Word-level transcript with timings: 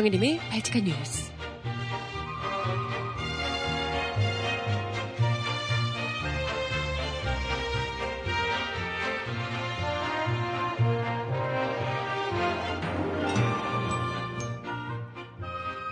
정혜림의 0.00 0.38
발칙한 0.48 0.84
뉴스. 0.84 1.30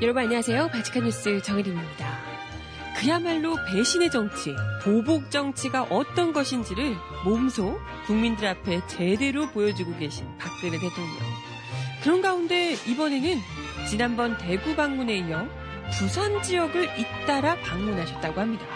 여러분 0.00 0.22
안녕하세요. 0.22 0.68
발칙한 0.68 1.04
뉴스 1.04 1.42
정혜림입니다. 1.42 2.18
그야말로 2.96 3.56
배신의 3.70 4.10
정치, 4.10 4.54
보복 4.84 5.30
정치가 5.30 5.82
어떤 5.82 6.32
것인지를 6.32 6.96
몸소 7.27 7.78
국민들 8.06 8.48
앞에 8.48 8.80
제대로 8.86 9.50
보여주고 9.50 9.98
계신 9.98 10.27
박근혜 10.38 10.78
대통령. 10.78 11.48
그런 12.02 12.22
가운데 12.22 12.72
이번에는 12.86 13.36
지난번 13.88 14.37
대구 14.38 14.74
방문에 14.77 15.16
이어 15.19 15.47
부산 15.98 16.42
지역을 16.42 16.98
잇따라 16.98 17.56
방문하셨다고 17.56 18.41
합니다. 18.41 18.66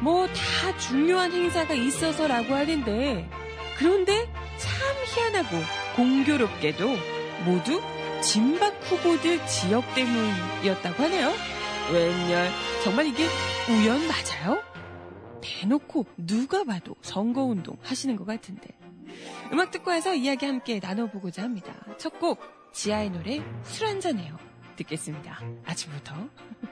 뭐 0.00 0.26
다 0.28 0.78
중요한 0.78 1.32
행사가 1.32 1.74
있어서라고 1.74 2.54
하는데 2.54 3.28
그런데 3.76 4.32
참 4.56 4.70
희한하고 5.06 5.56
공교롭게도 5.96 6.86
모두 7.44 7.82
진박 8.22 8.74
후보들 8.82 9.44
지역 9.46 9.82
때문이었다고 9.94 11.02
하네요. 11.02 11.32
웬열 11.92 12.48
정말 12.84 13.06
이게 13.06 13.26
우연 13.68 14.00
맞아요? 14.06 14.62
대놓고 15.42 16.06
누가 16.18 16.62
봐도 16.64 16.94
선거운동 17.02 17.76
하시는 17.82 18.14
것 18.14 18.26
같은데 18.26 18.68
음악 19.52 19.70
듣고 19.72 19.90
와서 19.90 20.14
이야기 20.14 20.46
함께 20.46 20.78
나눠보고자 20.80 21.42
합니다. 21.42 21.74
첫 21.98 22.20
곡 22.20 22.59
지아의 22.72 23.10
노래 23.10 23.42
술 23.64 23.86
한잔해요 23.86 24.36
듣겠습니다. 24.76 25.40
아침부터 25.66 26.14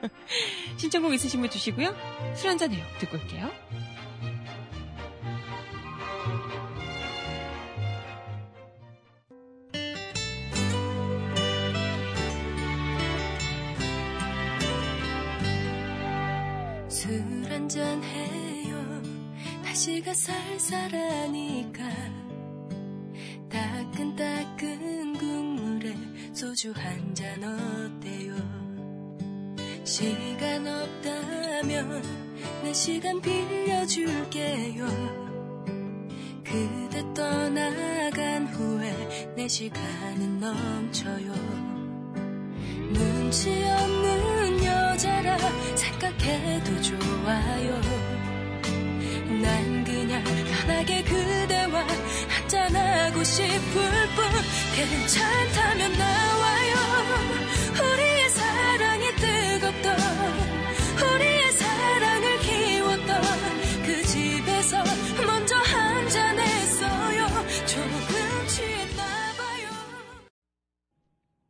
신청곡 0.78 1.12
있으신 1.14 1.40
분 1.40 1.50
주시고요. 1.50 1.94
술 2.34 2.50
한잔해요 2.50 2.84
듣고 2.98 3.16
올게요. 3.18 3.50
술 16.88 17.22
한잔 17.50 18.02
해요 18.02 19.02
날씨가 19.62 20.14
쌀쌀하니까 20.14 21.84
따끈따끈 23.48 24.97
소주 26.38 26.72
한 26.76 27.12
잔 27.16 27.42
어때요? 27.42 28.32
시간 29.82 30.64
없다면 30.68 32.00
내 32.62 32.72
시간 32.72 33.20
빌려줄게요. 33.20 34.86
그대 36.44 37.02
떠나간 37.12 38.46
후에 38.46 39.34
내 39.34 39.48
시간은 39.48 40.38
넘쳐요. 40.38 41.32
눈치 42.92 43.64
없는 43.64 44.64
여자라 44.64 45.36
생각해도 45.74 46.80
좋아요. 46.82 47.80
난 49.42 49.82
그냥 49.82 50.22
편하게 50.22 51.02
그대와 51.02 51.84
한잔하고 52.48 53.22
싶을 53.24 53.50
뿐 53.60 54.24
괜찮다면 54.74 55.92
나와요 55.98 56.74
우리의 57.74 58.30
사랑이 58.30 59.06
뜨겁던 59.16 59.98
우리의 60.96 61.52
사랑을 61.52 62.38
키웠던 62.40 63.22
그 63.84 64.02
집에서 64.02 64.82
먼저 65.26 65.56
한잔했어요 65.56 67.26
조금 67.66 68.46
취했나봐요 68.48 69.68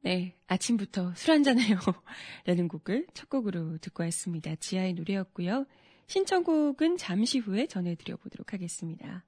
네, 0.00 0.34
아침부터 0.48 1.14
술 1.14 1.30
한잔해요. 1.34 1.78
라는 2.44 2.66
곡을 2.66 3.06
첫 3.14 3.28
곡으로 3.28 3.78
듣고 3.78 4.02
왔습니다. 4.02 4.56
지하의 4.56 4.94
노래였고요. 4.94 5.64
신청곡은 6.08 6.96
잠시 6.96 7.38
후에 7.38 7.66
전해드려 7.66 8.16
보도록 8.16 8.52
하겠습니다. 8.52 9.27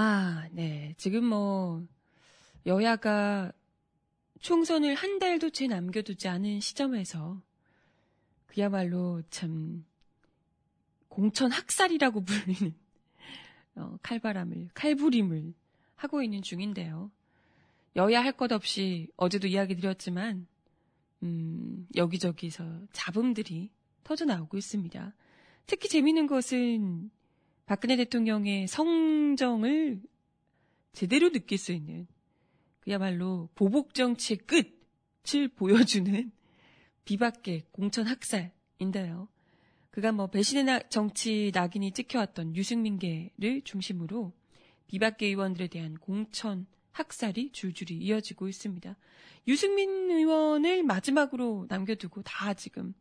아, 0.00 0.48
네. 0.52 0.94
지금 0.96 1.24
뭐, 1.24 1.84
여야가 2.66 3.50
총선을 4.38 4.94
한 4.94 5.18
달도 5.18 5.50
채 5.50 5.66
남겨두지 5.66 6.28
않은 6.28 6.60
시점에서 6.60 7.42
그야말로 8.46 9.22
참 9.30 9.84
공천 11.08 11.50
학살이라고 11.50 12.22
불리는 12.24 12.76
어, 13.74 13.98
칼바람을, 14.04 14.68
칼부림을 14.72 15.52
하고 15.96 16.22
있는 16.22 16.42
중인데요. 16.42 17.10
여야 17.96 18.22
할 18.22 18.36
것 18.36 18.52
없이 18.52 19.08
어제도 19.16 19.48
이야기 19.48 19.74
드렸지만, 19.74 20.46
음, 21.24 21.88
여기저기서 21.96 22.86
잡음들이 22.92 23.72
터져 24.04 24.26
나오고 24.26 24.58
있습니다. 24.58 25.12
특히 25.66 25.88
재미있는 25.88 26.28
것은 26.28 27.10
박근혜 27.68 27.96
대통령의 27.96 28.66
성정을 28.66 30.00
제대로 30.94 31.30
느낄 31.30 31.58
수 31.58 31.72
있는 31.72 32.06
그야말로 32.80 33.50
보복 33.54 33.92
정치의 33.92 34.38
끝을 34.38 35.48
보여주는 35.48 36.32
비박계 37.04 37.64
공천 37.70 38.06
학살인데요. 38.06 39.28
그가 39.90 40.12
뭐 40.12 40.28
배신의 40.28 40.64
나, 40.64 40.78
정치 40.88 41.50
낙인이 41.52 41.92
찍혀왔던 41.92 42.56
유승민계를 42.56 43.60
중심으로 43.64 44.32
비박계 44.86 45.26
의원들에 45.26 45.66
대한 45.66 45.98
공천 45.98 46.66
학살이 46.92 47.52
줄줄이 47.52 47.98
이어지고 47.98 48.48
있습니다. 48.48 48.96
유승민 49.46 50.10
의원을 50.10 50.84
마지막으로 50.84 51.66
남겨두고 51.68 52.22
다 52.22 52.54
지금 52.54 52.94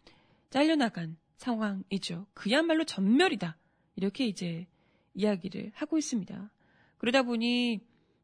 잘려나간 0.50 1.16
상황이죠. 1.38 2.28
그야말로 2.34 2.84
전멸이다. 2.84 3.58
이렇게 3.98 4.26
이제 4.28 4.68
이야기를 5.16 5.72
하고 5.74 5.98
있습니다. 5.98 6.52
그러다 7.00 7.24
보니 7.24 7.82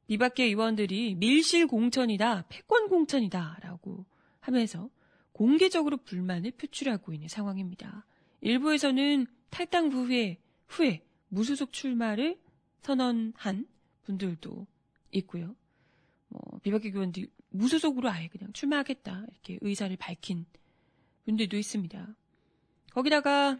비박계 0.07 0.45
의원들이 0.45 1.15
밀실 1.15 1.67
공천이다, 1.67 2.45
패권 2.47 2.87
공천이다 2.87 3.57
라고 3.61 4.05
하면서 4.39 4.89
공개적으로 5.31 5.97
불만을 5.97 6.51
표출하고 6.51 7.13
있는 7.13 7.27
상황입니다. 7.27 8.05
일부에서는 8.41 9.25
탈당 9.49 9.91
후에, 9.91 10.39
후에 10.67 11.03
무소속 11.29 11.73
출마를 11.73 12.39
선언한 12.81 13.67
분들도 14.03 14.67
있고요. 15.13 15.55
뭐 16.27 16.59
비박계 16.61 16.89
의원들이 16.89 17.27
무소속으로 17.49 18.09
아예 18.09 18.27
그냥 18.27 18.53
출마하겠다 18.53 19.25
이렇게 19.31 19.57
의사를 19.61 19.95
밝힌 19.97 20.45
분들도 21.25 21.57
있습니다. 21.57 22.15
거기다가 22.91 23.59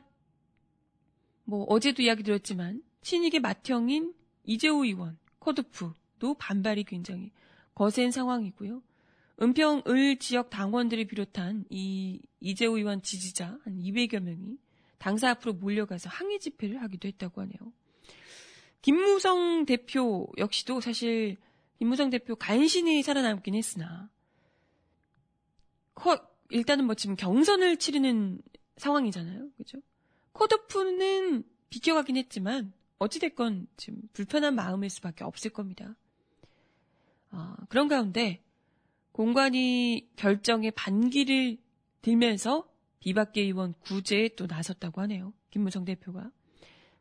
뭐 1.43 1.63
어제도 1.65 2.01
이야기 2.01 2.23
드렸지만 2.23 2.81
신익의 3.01 3.41
맏형인 3.41 4.13
이재호 4.45 4.85
의원 4.85 5.17
컷오프도 5.39 6.35
반발이 6.35 6.85
굉장히 6.85 7.31
거센 7.75 8.11
상황이고요. 8.11 8.81
은평 9.41 9.83
을 9.87 10.17
지역 10.17 10.49
당원들을 10.49 11.05
비롯한 11.05 11.65
이 11.69 12.21
이재호 12.39 12.77
의원 12.77 13.01
지지자 13.01 13.59
한 13.63 13.79
200여 13.79 14.19
명이 14.19 14.57
당사 14.99 15.31
앞으로 15.31 15.53
몰려가서 15.53 16.09
항의 16.09 16.39
집회를 16.39 16.81
하기도 16.81 17.07
했다고 17.07 17.41
하네요. 17.41 17.73
김무성 18.81 19.65
대표 19.65 20.27
역시도 20.37 20.81
사실 20.81 21.37
김무성 21.79 22.09
대표 22.09 22.35
간신히 22.35 23.01
살아남긴 23.01 23.55
했으나 23.55 24.09
컷 25.95 26.21
일단은 26.49 26.85
뭐 26.85 26.95
지금 26.95 27.15
경선을 27.15 27.77
치르는 27.77 28.41
상황이잖아요. 28.77 29.49
그죠? 29.57 29.79
컷오프는 30.33 31.43
비껴가긴 31.69 32.17
했지만 32.17 32.73
어찌됐건 32.99 33.67
지금 33.77 34.01
불편한 34.13 34.55
마음일 34.55 34.89
수밖에 34.89 35.23
없을 35.23 35.51
겁니다. 35.51 35.95
어, 37.31 37.55
그런 37.69 37.87
가운데 37.87 38.43
공관위 39.11 40.09
결정에 40.15 40.71
반기를 40.71 41.57
들면서 42.01 42.67
비박계 42.99 43.41
의원 43.41 43.73
구제에 43.81 44.29
또 44.35 44.47
나섰다고 44.47 45.01
하네요. 45.01 45.33
김무성 45.49 45.85
대표가. 45.85 46.31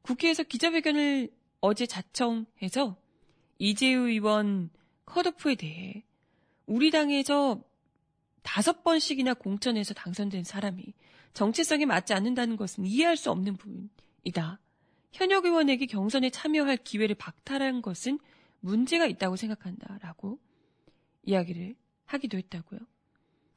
국회에서 0.03 0.43
기자회견을 0.43 1.31
어제 1.61 1.87
자청해서 1.87 2.97
이재우 3.59 4.09
의원 4.09 4.71
컷오프에 5.07 5.55
대해 5.55 6.05
우리 6.67 6.91
당에서 6.91 7.63
다섯 8.43 8.83
번씩이나 8.83 9.35
공천에서 9.35 9.95
당선된 9.95 10.45
사람이 10.45 10.93
정체성에 11.35 11.87
맞지 11.87 12.13
않는다는 12.13 12.57
것은 12.57 12.85
이해할 12.85 13.17
수 13.17 13.31
없는 13.31 13.57
부분이다. 13.57 14.61
현역 15.13 15.45
의원에게 15.45 15.87
경선에 15.87 16.31
참여할 16.31 16.79
기회를 16.79 17.15
박탈한 17.17 17.83
것은 17.83 18.19
문제가 18.61 19.07
있다고 19.07 19.37
생각한다. 19.37 19.99
라고 20.01 20.39
이야기를 21.25 21.75
하기도 22.07 22.39
했다고요. 22.39 22.81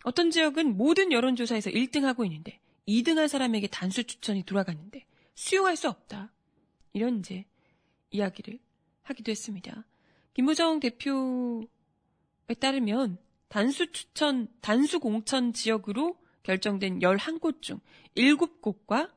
어떤 0.04 0.32
지역은 0.32 0.78
모든 0.78 1.12
여론조사에서 1.12 1.70
1등하고 1.72 2.26
있는데 2.26 2.60
2등한 2.88 3.28
사람에게 3.28 3.68
단수 3.68 4.04
추천이 4.04 4.44
돌아갔는데 4.44 5.06
수용할 5.34 5.76
수 5.76 5.90
없다. 5.90 6.32
이런 6.94 7.20
이제 7.20 7.46
이야기를 8.12 8.60
하기도 9.04 9.32
했습니다. 9.32 9.86
김무정 10.34 10.80
대표에 10.80 11.66
따르면 12.60 13.18
단수 13.48 13.92
추천, 13.92 14.48
단수 14.62 15.00
공천 15.00 15.54
지역으로 15.54 16.18
결정된 16.46 17.00
11곳 17.00 17.62
중 17.62 17.80
7곳과 18.16 19.12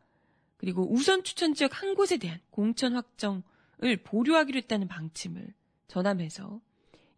그리고 0.56 0.90
우선 0.90 1.22
추천 1.22 1.54
지역 1.54 1.80
한 1.80 1.94
곳에 1.94 2.16
대한 2.16 2.40
공천 2.50 2.94
확정을 2.94 3.96
보류하기로 4.02 4.56
했다는 4.56 4.88
방침을 4.88 5.54
전하면서 5.86 6.60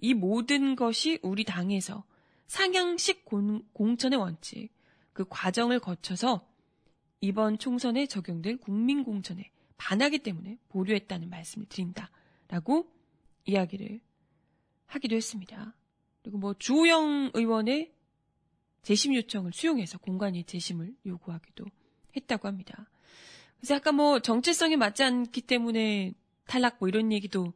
이 0.01 0.15
모든 0.15 0.75
것이 0.75 1.21
우리 1.23 1.45
당에서 1.45 2.05
상향식 2.49 3.25
공, 3.25 3.63
공천의 3.73 4.19
원칙, 4.19 4.71
그 5.13 5.25
과정을 5.29 5.79
거쳐서 5.79 6.47
이번 7.21 7.59
총선에 7.59 8.07
적용될 8.07 8.57
국민공천에 8.59 9.51
반하기 9.77 10.19
때문에 10.19 10.59
보류했다는 10.69 11.31
말씀을 11.31 11.67
드린다. 11.69 12.11
라고 12.49 12.91
이야기를 13.45 14.01
하기도 14.87 15.15
했습니다. 15.15 15.77
그리고 16.23 16.39
뭐 16.39 16.55
주호영 16.55 17.31
의원의 17.35 17.93
재심 18.83 19.15
요청을 19.15 19.53
수용해서 19.53 19.99
공간이 19.99 20.45
재심을 20.45 20.95
요구하기도 21.07 21.65
했다고 22.17 22.49
합니다. 22.49 22.89
그래서 23.59 23.75
약간 23.75 23.95
뭐 23.95 24.21
정체성에 24.21 24.77
맞지 24.77 25.03
않기 25.03 25.43
때문에 25.43 26.15
탈락 26.47 26.77
뭐 26.81 26.89
이런 26.89 27.13
얘기도 27.13 27.53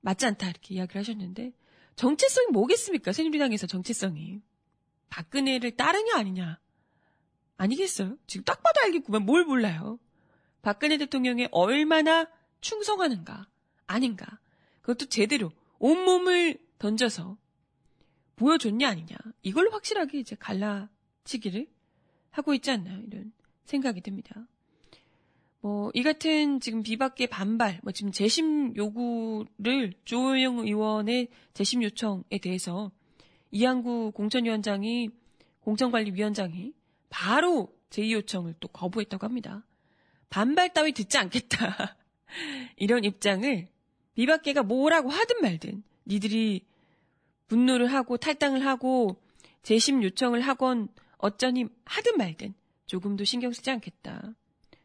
맞지 0.00 0.26
않다 0.26 0.48
이렇게 0.48 0.74
이야기를 0.74 1.00
하셨는데 1.00 1.52
정체성이 1.96 2.48
뭐겠습니까? 2.52 3.12
새누리당에서 3.12 3.66
정체성이. 3.66 4.40
박근혜를 5.10 5.72
따르냐 5.72 6.16
아니냐. 6.16 6.58
아니겠어요? 7.56 8.16
지금 8.26 8.44
딱 8.44 8.62
봐도 8.62 8.80
알겠구만 8.84 9.24
뭘 9.26 9.44
몰라요. 9.44 9.98
박근혜 10.62 10.96
대통령에 10.98 11.48
얼마나 11.50 12.26
충성하는가 12.60 13.48
아닌가. 13.86 14.26
그것도 14.80 15.06
제대로 15.06 15.52
온몸을 15.78 16.58
던져서 16.78 17.36
보여줬냐 18.40 18.88
아니냐. 18.88 19.16
이걸 19.42 19.70
확실하게 19.70 20.18
이제 20.18 20.34
갈라치기를 20.34 21.66
하고 22.30 22.54
있지 22.54 22.70
않나 22.70 22.98
이런 23.06 23.32
생각이 23.64 24.00
듭니다. 24.00 24.46
뭐, 25.60 25.90
이 25.92 26.02
같은 26.02 26.58
지금 26.58 26.82
비박계 26.82 27.26
반발, 27.26 27.80
뭐 27.82 27.92
지금 27.92 28.12
재심 28.12 28.74
요구를 28.74 29.92
조호영 30.06 30.60
의원의 30.60 31.28
재심 31.52 31.82
요청에 31.82 32.38
대해서 32.40 32.90
이항구 33.50 34.12
공천위원장이, 34.12 35.10
공천관리위원장이 35.60 36.72
바로 37.10 37.76
제2 37.90 38.12
요청을 38.12 38.54
또 38.58 38.68
거부했다고 38.68 39.26
합니다. 39.26 39.66
반발 40.30 40.72
따위 40.72 40.92
듣지 40.92 41.18
않겠다. 41.18 41.98
이런 42.76 43.04
입장을 43.04 43.68
비박계가 44.14 44.62
뭐라고 44.62 45.10
하든 45.10 45.42
말든 45.42 45.82
니들이 46.06 46.69
분노를 47.50 47.92
하고 47.92 48.16
탈당을 48.16 48.64
하고 48.64 49.20
재심 49.62 50.04
요청을 50.04 50.40
하건 50.40 50.88
어쩌니 51.18 51.66
하든 51.84 52.16
말든 52.16 52.54
조금도 52.86 53.24
신경 53.24 53.52
쓰지 53.52 53.68
않겠다. 53.72 54.34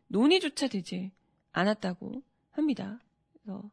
논의조차 0.08 0.68
되지 0.68 1.12
않았다고 1.52 2.24
합니다. 2.50 3.00
그래서 3.34 3.70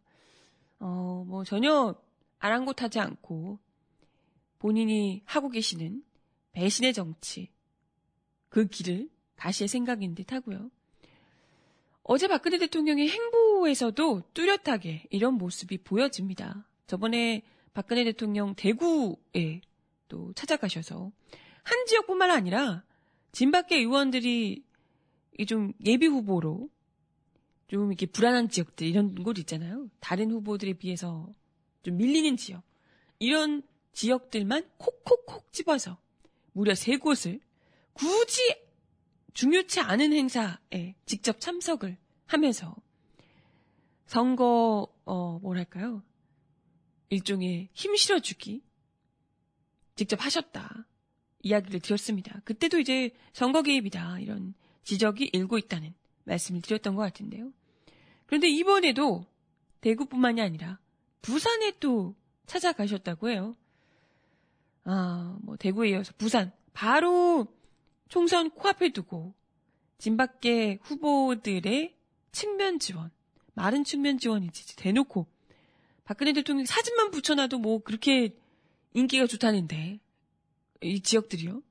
어, 0.79 1.25
뭐 1.27 1.43
전혀 1.43 1.94
아랑곳하지 2.39 3.00
않고 3.00 3.59
본인이 4.59 5.23
하고 5.25 5.49
계시는 5.49 6.05
배신의 6.53 6.93
정치 6.93 7.50
그 8.50 8.67
길을 8.67 9.09
가시의 9.37 9.69
생각인 9.69 10.15
듯 10.15 10.33
하고요. 10.33 10.71
어제 12.03 12.29
박근혜 12.29 12.59
대통령의 12.59 13.09
행보에서도 13.09 14.23
뚜렷하게 14.35 15.06
이런 15.09 15.35
모습이 15.35 15.79
보여집니다. 15.79 16.69
저번에 16.87 17.43
박근혜 17.75 18.05
대통령 18.05 18.55
대구에 18.55 19.61
또 20.09 20.33
찾아가셔서 20.35 21.13
한 21.63 21.87
지역뿐만 21.87 22.31
아니라 22.31 22.85
진밖의 23.33 23.79
의원들이 23.81 24.65
좀 25.47 25.73
예비 25.85 26.07
후보로 26.07 26.69
좀 27.69 27.91
이렇게 27.91 28.07
불안한 28.07 28.51
지역들 28.51 28.87
이런 28.87 29.15
곳 29.15 29.39
있잖아요. 29.39 29.89
다른 30.01 30.31
후보들에 30.31 30.75
비해서 30.75 31.33
좀 31.83 31.97
밀리는 31.97 32.37
지역 32.37 32.63
이런 33.19 33.63
지역들만 33.93 34.69
콕콕콕 34.77 35.53
집어서 35.53 35.99
무려 36.53 36.75
세 36.75 36.99
곳을 36.99 37.41
굳이 37.95 38.55
중요치 39.33 39.81
않은 39.81 40.13
행사에 40.13 40.95
직접 41.07 41.41
참석을 41.41 41.97
하면서 42.27 42.77
선거 44.07 44.89
어 45.05 45.39
뭐랄까요 45.41 46.03
일종의 47.12 47.69
힘 47.75 47.94
실어주기 47.94 48.62
직접 49.97 50.25
하셨다 50.25 50.87
이야기를 51.43 51.81
드렸습니다. 51.81 52.41
그때도 52.44 52.79
이제 52.79 53.11
선거 53.35 53.61
개입이다 53.61 54.19
이런 54.20 54.55
지적이 54.82 55.29
일고 55.35 55.59
있다는 55.59 55.93
말씀을 56.25 56.62
드렸던 56.62 56.94
것 56.94 57.03
같은데요. 57.03 57.53
그런데 58.25 58.49
이번에도 58.49 59.26
대구뿐만이 59.82 60.41
아니라 60.41 60.79
부산에 61.20 61.73
또 61.81 62.14
찾아가셨다고 62.47 63.29
해요. 63.29 63.56
아, 64.85 65.37
뭐 65.43 65.56
대구에 65.56 65.91
이어서 65.91 66.14
부산 66.17 66.50
바로 66.73 67.47
총선 68.09 68.49
코앞에 68.49 68.88
두고 68.93 69.35
진밖의 69.99 70.79
후보들의 70.81 71.94
측면 72.32 72.79
지원, 72.79 73.11
마른 73.53 73.85
측면 73.85 74.17
지원이지 74.17 74.76
대놓고 74.76 75.26
박근혜 76.04 76.32
대통령 76.32 76.66
사진만 76.66 77.10
붙여놔도 77.10 77.58
뭐 77.58 77.82
그렇게 77.82 78.34
인기가 78.94 79.26
좋다는데 79.26 80.00
이 80.82 81.00
지역들이요. 81.00 81.62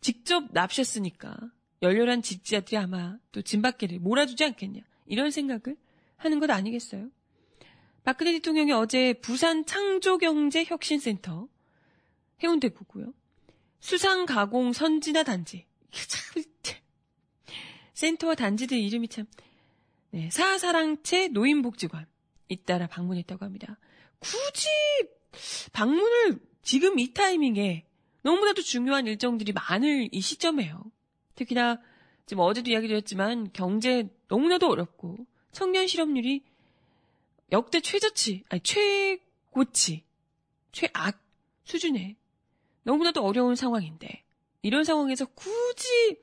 직접 0.00 0.52
납셨으니까 0.52 1.36
열렬한 1.82 2.22
지지자들이 2.22 2.76
아마 2.76 3.18
또 3.32 3.42
진박계를 3.42 3.98
몰아주지 3.98 4.44
않겠냐. 4.44 4.82
이런 5.06 5.30
생각을 5.30 5.76
하는 6.16 6.38
것 6.38 6.50
아니겠어요? 6.50 7.10
박근혜 8.02 8.32
대통령이 8.32 8.72
어제 8.72 9.14
부산 9.14 9.66
창조경제혁신센터 9.66 11.48
해운대구고요. 12.42 13.12
수상가공 13.80 14.72
선진화 14.72 15.24
단지. 15.24 15.66
참, 15.90 16.42
센터와 17.94 18.34
단지들 18.34 18.78
이름이 18.78 19.08
참, 19.08 19.26
네, 20.10 20.30
사사랑채 20.30 21.28
노인복지관 21.28 22.06
잇따라 22.50 22.86
방문했다고 22.86 23.44
합니다. 23.44 23.78
굳이 24.18 24.68
방문을 25.72 26.40
지금 26.62 26.98
이 26.98 27.14
타이밍에 27.14 27.86
너무나도 28.22 28.62
중요한 28.62 29.06
일정들이 29.06 29.52
많을 29.52 30.08
이 30.12 30.20
시점에요. 30.20 30.84
특히나 31.36 31.80
지금 32.26 32.42
어제도 32.42 32.70
이야기 32.70 32.86
드렸지만 32.86 33.50
경제 33.52 34.08
너무나도 34.28 34.68
어렵고 34.68 35.16
청년 35.52 35.86
실업률이 35.86 36.44
역대 37.50 37.80
최저치, 37.80 38.44
아니 38.48 38.60
최고치, 38.62 40.04
최악 40.70 41.20
수준에 41.64 42.16
너무나도 42.82 43.24
어려운 43.24 43.56
상황인데 43.56 44.24
이런 44.62 44.84
상황에서 44.84 45.24
굳이 45.26 46.18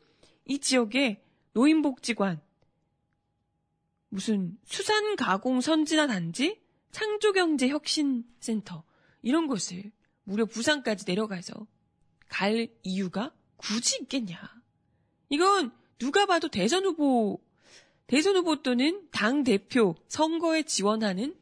이 0.45 0.59
지역에 0.59 1.21
노인복지관 1.53 2.39
무슨 4.09 4.57
수산 4.65 5.15
가공 5.15 5.61
선진화 5.61 6.07
단지, 6.07 6.59
창조경제 6.91 7.67
혁신 7.67 8.25
센터 8.39 8.83
이런 9.21 9.47
곳을 9.47 9.91
무려 10.23 10.45
부산까지 10.45 11.05
내려가서 11.07 11.67
갈 12.27 12.69
이유가 12.83 13.33
굳이 13.57 13.99
있겠냐? 14.01 14.37
이건 15.29 15.71
누가 15.97 16.25
봐도 16.25 16.47
대선 16.47 16.85
후보, 16.85 17.41
대선 18.07 18.35
후보 18.35 18.61
또는 18.61 19.07
당 19.11 19.43
대표 19.43 19.95
선거에 20.07 20.63
지원하는 20.63 21.35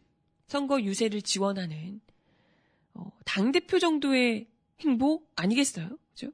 선거 0.47 0.81
유세를 0.81 1.21
지원하는 1.21 2.01
어, 2.93 3.11
당 3.25 3.51
대표 3.51 3.79
정도의 3.79 4.47
행보 4.81 5.23
아니겠어요? 5.35 5.97
그죠? 6.11 6.31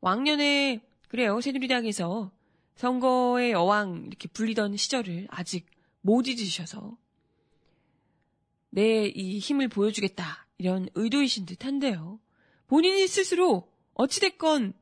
왕년에 0.00 0.80
그래요 1.08 1.40
새누리당에서 1.40 2.32
선거의 2.76 3.52
여왕 3.52 4.04
이렇게 4.06 4.28
불리던 4.28 4.76
시절을 4.76 5.28
아직 5.30 5.66
못 6.00 6.26
잊으셔서 6.26 6.96
내 8.70 9.12
이 9.14 9.38
힘을 9.38 9.68
보여주겠다 9.68 10.46
이런 10.58 10.88
의도이신 10.94 11.46
듯한데요. 11.46 12.18
본인이 12.68 13.06
스스로 13.06 13.70
어찌됐건 13.94 14.72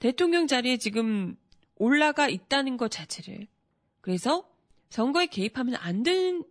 대통령 0.00 0.46
자리에 0.46 0.76
지금 0.78 1.36
올라가 1.76 2.28
있다는 2.28 2.76
것 2.76 2.90
자체를 2.90 3.46
그래서 4.00 4.48
선거에 4.90 5.26
개입하면 5.26 5.76
안 5.76 6.02
되는 6.02 6.44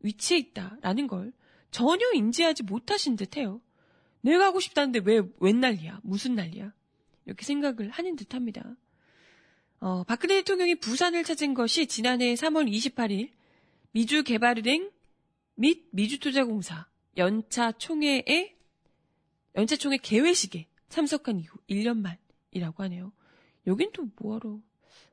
위치에 0.00 0.38
있다라는 0.38 1.06
걸 1.06 1.32
전혀 1.70 2.10
인지하지 2.14 2.62
못하신 2.62 3.16
듯해요. 3.16 3.60
내가 4.22 4.46
하고 4.46 4.60
싶다는데 4.60 5.00
왜 5.04 5.20
웬 5.40 5.60
난리야? 5.60 6.00
무슨 6.02 6.34
난리야? 6.34 6.72
이렇게 7.26 7.44
생각을 7.44 7.90
하는 7.90 8.16
듯 8.16 8.34
합니다. 8.34 8.76
어, 9.84 10.02
박근혜 10.02 10.36
대통령이 10.36 10.76
부산을 10.76 11.24
찾은 11.24 11.52
것이 11.52 11.86
지난해 11.86 12.32
3월 12.32 12.66
28일 12.72 13.32
미주개발은행 13.90 14.90
및 15.56 15.88
미주투자공사 15.90 16.86
연차 17.18 17.70
총회에 17.72 18.56
연차 19.54 19.76
총회 19.76 19.98
개회식에 19.98 20.68
참석한 20.88 21.38
이후 21.38 21.58
1년 21.68 21.98
만이라고 21.98 22.82
하네요. 22.84 23.12
여긴 23.66 23.90
또 23.92 24.08
뭐하러 24.16 24.58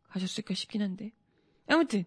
가셨을까 0.08 0.54
싶긴 0.54 0.82
한데. 0.82 1.12
아무튼 1.68 2.06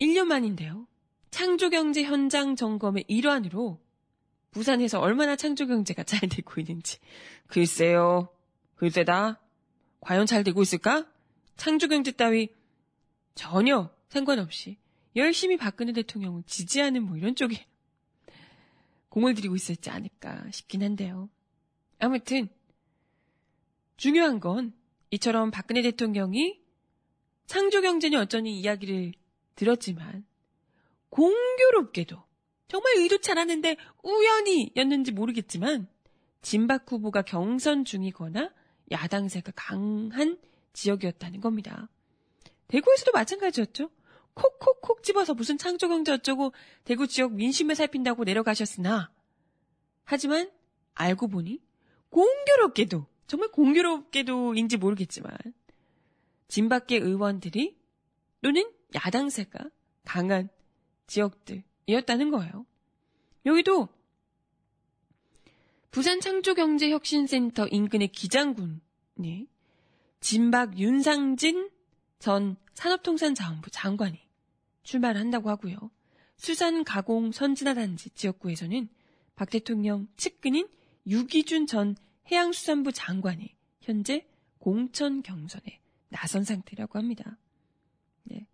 1년 0.00 0.24
만인데요. 0.24 0.88
창조경제 1.30 2.02
현장 2.02 2.56
점검의 2.56 3.04
일환으로 3.06 3.80
부산에서 4.50 4.98
얼마나 4.98 5.36
창조경제가 5.36 6.02
잘 6.02 6.28
되고 6.28 6.60
있는지. 6.60 6.98
글쎄요. 7.46 8.30
글쎄다. 8.74 9.43
과연 10.04 10.26
잘 10.26 10.44
되고 10.44 10.60
있을까? 10.60 11.06
창조경제 11.56 12.12
따위 12.12 12.48
전혀 13.34 13.90
상관없이 14.08 14.76
열심히 15.16 15.56
박근혜 15.56 15.92
대통령을 15.92 16.42
지지하는 16.46 17.04
뭐 17.04 17.16
이런 17.16 17.34
쪽에 17.34 17.66
공을 19.08 19.34
들이고 19.34 19.56
있었지 19.56 19.90
않을까 19.90 20.50
싶긴 20.50 20.82
한데요. 20.82 21.30
아무튼 21.98 22.48
중요한 23.96 24.40
건 24.40 24.74
이처럼 25.10 25.50
박근혜 25.50 25.80
대통령이 25.82 26.60
창조경제는 27.46 28.18
어쩌니 28.18 28.60
이야기를 28.60 29.12
들었지만 29.54 30.26
공교롭게도 31.08 32.22
정말 32.68 32.96
의도치 32.96 33.30
않았는데 33.30 33.76
우연히 34.02 34.72
였는지 34.76 35.12
모르겠지만 35.12 35.86
진박 36.42 36.90
후보가 36.90 37.22
경선 37.22 37.84
중이거나 37.84 38.50
야당세가 38.90 39.52
강한 39.54 40.38
지역이었다는 40.72 41.40
겁니다. 41.40 41.88
대구에서도 42.68 43.12
마찬가지였죠. 43.12 43.90
콕콕콕 44.34 45.02
집어서 45.02 45.34
무슨 45.34 45.58
창조경제 45.58 46.12
어쩌고 46.12 46.52
대구 46.84 47.06
지역 47.06 47.34
민심을 47.34 47.74
살핀다고 47.74 48.24
내려가셨으나 48.24 49.12
하지만 50.04 50.50
알고 50.94 51.28
보니 51.28 51.60
공교롭게도 52.10 53.06
정말 53.26 53.50
공교롭게도인지 53.50 54.76
모르겠지만 54.76 55.36
진밖의 56.48 56.98
의원들이 56.98 57.76
또는 58.42 58.70
야당세가 58.94 59.70
강한 60.04 60.48
지역들이었다는 61.06 62.30
거예요. 62.30 62.66
여기도 63.46 63.88
부산 65.94 66.20
창조경제혁신센터 66.20 67.68
인근의 67.68 68.08
기장군이 68.08 69.46
진박 70.18 70.76
윤상진 70.76 71.70
전 72.18 72.56
산업통상자원부 72.72 73.70
장관이 73.70 74.18
출마를 74.82 75.20
한다고 75.20 75.50
하고요. 75.50 75.76
수산 76.36 76.82
가공 76.82 77.30
선진화 77.30 77.74
단지 77.74 78.10
지역구에서는 78.10 78.88
박 79.36 79.50
대통령 79.50 80.08
측근인 80.16 80.66
유기준 81.06 81.68
전 81.68 81.94
해양수산부 82.28 82.90
장관이 82.90 83.54
현재 83.80 84.26
공천 84.58 85.22
경선에 85.22 85.80
나선 86.08 86.42
상태라고 86.42 86.98
합니다. 86.98 87.38
네. 88.24 88.48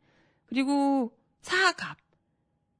그리고 0.44 1.16
사갑, 1.40 1.96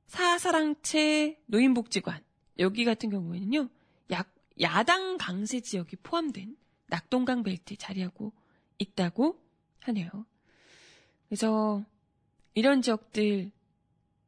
사사랑채 0.05 1.41
노인복지관 1.47 2.23
여기 2.59 2.85
같은 2.85 3.09
경우에는요. 3.09 3.71
야, 4.13 4.25
야당 4.61 5.17
강세 5.17 5.61
지역이 5.61 5.97
포함된 5.97 6.57
낙동강 6.87 7.43
벨트에 7.43 7.77
자리하고 7.77 8.33
있다고 8.79 9.41
하네요. 9.81 10.27
그래서 11.29 11.85
이런 12.55 12.83
지역들 12.83 13.53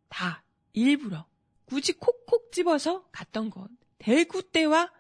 다 0.09 0.43
일부러 0.73 1.26
굳이 1.64 1.95
콕콕 1.95 2.52
집어서 2.52 3.09
갔던 3.11 3.50
것 3.50 3.69
대구 3.99 4.43
때와 4.43 4.93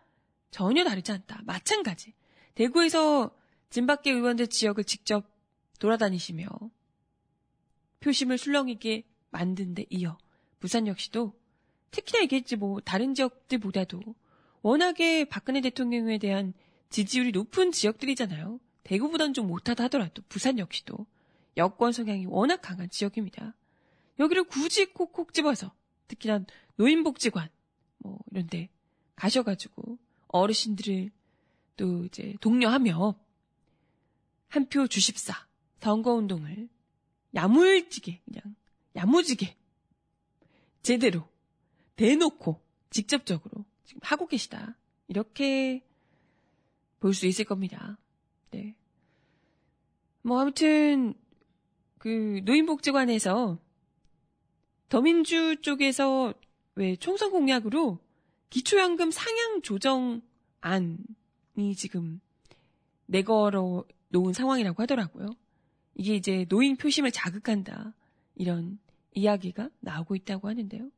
전혀 0.50 0.84
다르지 0.84 1.12
않다. 1.12 1.42
마찬가지. 1.44 2.14
대구에서 2.54 3.34
진밖에 3.70 4.10
의원들 4.10 4.48
지역을 4.48 4.84
직접 4.84 5.26
돌아다니시며 5.78 6.46
표심을 8.00 8.36
술렁이게 8.38 9.04
만든 9.30 9.74
데 9.74 9.86
이어 9.88 10.18
부산 10.60 10.86
역시도 10.86 11.34
특히나 11.90 12.22
얘기했지 12.22 12.56
뭐 12.56 12.80
다른 12.80 13.14
지역들보다도 13.14 14.00
워낙에 14.62 15.24
박근혜 15.26 15.60
대통령에 15.60 16.18
대한 16.18 16.54
지지율이 16.90 17.32
높은 17.32 17.72
지역들이잖아요. 17.72 18.60
대구보단 18.84 19.34
좀 19.34 19.46
못하다 19.46 19.84
하더라도 19.84 20.22
부산 20.28 20.58
역시도 20.58 21.06
여권 21.56 21.92
성향이 21.92 22.26
워낙 22.26 22.58
강한 22.62 22.88
지역입니다. 22.90 23.54
여기를 24.18 24.44
굳이 24.44 24.86
콕콕 24.92 25.32
집어서 25.32 25.72
특히나 26.08 26.44
노인복지관 26.76 27.48
뭐 27.98 28.18
이런데 28.30 28.68
가셔가지고 29.16 29.98
어르신들을 30.28 31.10
또 31.76 32.04
이제 32.04 32.34
독려하며 32.40 33.14
한 34.48 34.68
표 34.68 34.86
주십사 34.86 35.46
선거운동을 35.80 36.68
야물지게 37.34 38.20
그냥 38.24 38.54
야무지게 38.94 39.56
제대로 40.82 41.26
대놓고 41.96 42.60
직접적으로 42.90 43.64
지금 43.84 44.00
하고 44.02 44.26
계시다 44.26 44.76
이렇게 45.08 45.84
볼 47.00 47.14
수 47.14 47.26
있을 47.26 47.44
겁니다. 47.44 47.98
네. 48.50 48.76
뭐 50.22 50.40
아무튼 50.40 51.14
그 51.98 52.40
노인복지관에서 52.44 53.58
더민주 54.88 55.56
쪽에서 55.62 56.34
왜 56.74 56.96
총선 56.96 57.30
공약으로 57.30 57.98
기초연금 58.50 59.10
상향 59.10 59.62
조정안이 59.62 60.14
지금 61.76 62.20
내걸어 63.06 63.84
놓은 64.08 64.32
상황이라고 64.32 64.82
하더라고요. 64.82 65.26
이게 65.94 66.14
이제 66.14 66.46
노인 66.48 66.76
표심을 66.76 67.10
자극한다. 67.10 67.94
이런 68.34 68.78
이야기가 69.14 69.70
나오고 69.80 70.14
있다고 70.16 70.48
하는데요. 70.48 70.90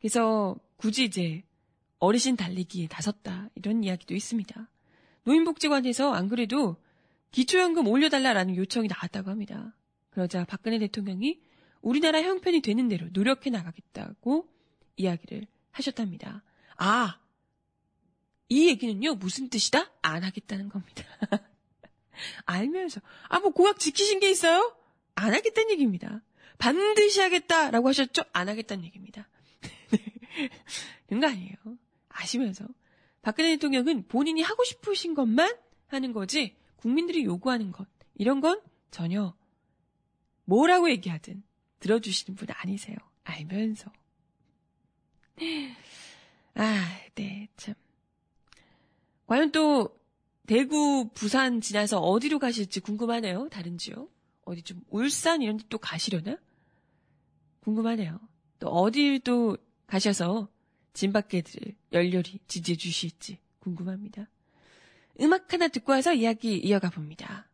그래서 0.00 0.56
굳이 0.76 1.04
이제 1.04 1.42
어르신 1.98 2.36
달리기에 2.36 2.88
나섰다. 2.90 3.50
이런 3.54 3.82
이야기도 3.84 4.14
있습니다. 4.14 4.68
노인복지관에서 5.24 6.12
안 6.12 6.28
그래도 6.28 6.76
기초연금 7.30 7.86
올려달라라는 7.86 8.56
요청이 8.56 8.88
나왔다고 8.88 9.30
합니다. 9.30 9.74
그러자 10.10 10.44
박근혜 10.44 10.78
대통령이 10.78 11.40
우리나라 11.80 12.22
형편이 12.22 12.60
되는 12.60 12.88
대로 12.88 13.08
노력해 13.12 13.50
나가겠다고 13.50 14.48
이야기를 14.96 15.46
하셨답니다. 15.72 16.42
아, 16.76 17.18
이 18.48 18.68
얘기는요, 18.68 19.14
무슨 19.16 19.48
뜻이다? 19.48 19.90
안 20.02 20.22
하겠다는 20.22 20.68
겁니다. 20.68 21.04
알면서. 22.46 23.00
아, 23.28 23.40
뭐 23.40 23.50
공약 23.50 23.78
지키신 23.78 24.20
게 24.20 24.30
있어요? 24.30 24.76
안 25.14 25.34
하겠다는 25.34 25.70
얘기입니다. 25.70 26.22
반드시 26.58 27.20
하겠다라고 27.20 27.88
하셨죠? 27.88 28.22
안 28.32 28.48
하겠다는 28.48 28.84
얘기입니다. 28.84 29.28
그런 31.08 31.20
거 31.20 31.26
아니에요. 31.26 31.54
아시면서. 32.14 32.66
박근혜 33.22 33.50
대통령은 33.56 34.06
본인이 34.08 34.42
하고 34.42 34.64
싶으신 34.64 35.14
것만 35.14 35.56
하는 35.86 36.12
거지, 36.12 36.56
국민들이 36.76 37.24
요구하는 37.24 37.72
것, 37.72 37.88
이런 38.14 38.40
건 38.40 38.60
전혀 38.90 39.34
뭐라고 40.44 40.90
얘기하든 40.90 41.42
들어주시는 41.80 42.36
분 42.36 42.48
아니세요. 42.50 42.96
알면서. 43.24 43.90
아, 46.54 46.98
네, 47.14 47.48
참. 47.56 47.74
과연 49.26 49.50
또 49.52 49.98
대구, 50.46 51.08
부산 51.14 51.60
지나서 51.60 51.98
어디로 51.98 52.38
가실지 52.38 52.80
궁금하네요. 52.80 53.48
다른 53.48 53.78
지역. 53.78 54.12
어디 54.44 54.62
좀 54.62 54.82
울산 54.90 55.40
이런 55.40 55.56
데 55.56 55.64
또 55.70 55.78
가시려나? 55.78 56.36
궁금하네요. 57.60 58.20
또 58.58 58.68
어딜 58.68 59.20
또 59.20 59.56
가셔서 59.86 60.48
진밖에들 60.94 61.74
열렬히 61.92 62.38
지지해 62.48 62.76
주실지 62.76 63.38
궁금합니다. 63.58 64.28
음악 65.20 65.52
하나 65.52 65.68
듣고 65.68 65.92
와서 65.92 66.12
이야기 66.14 66.56
이어가 66.56 66.90
봅니다. 66.90 67.48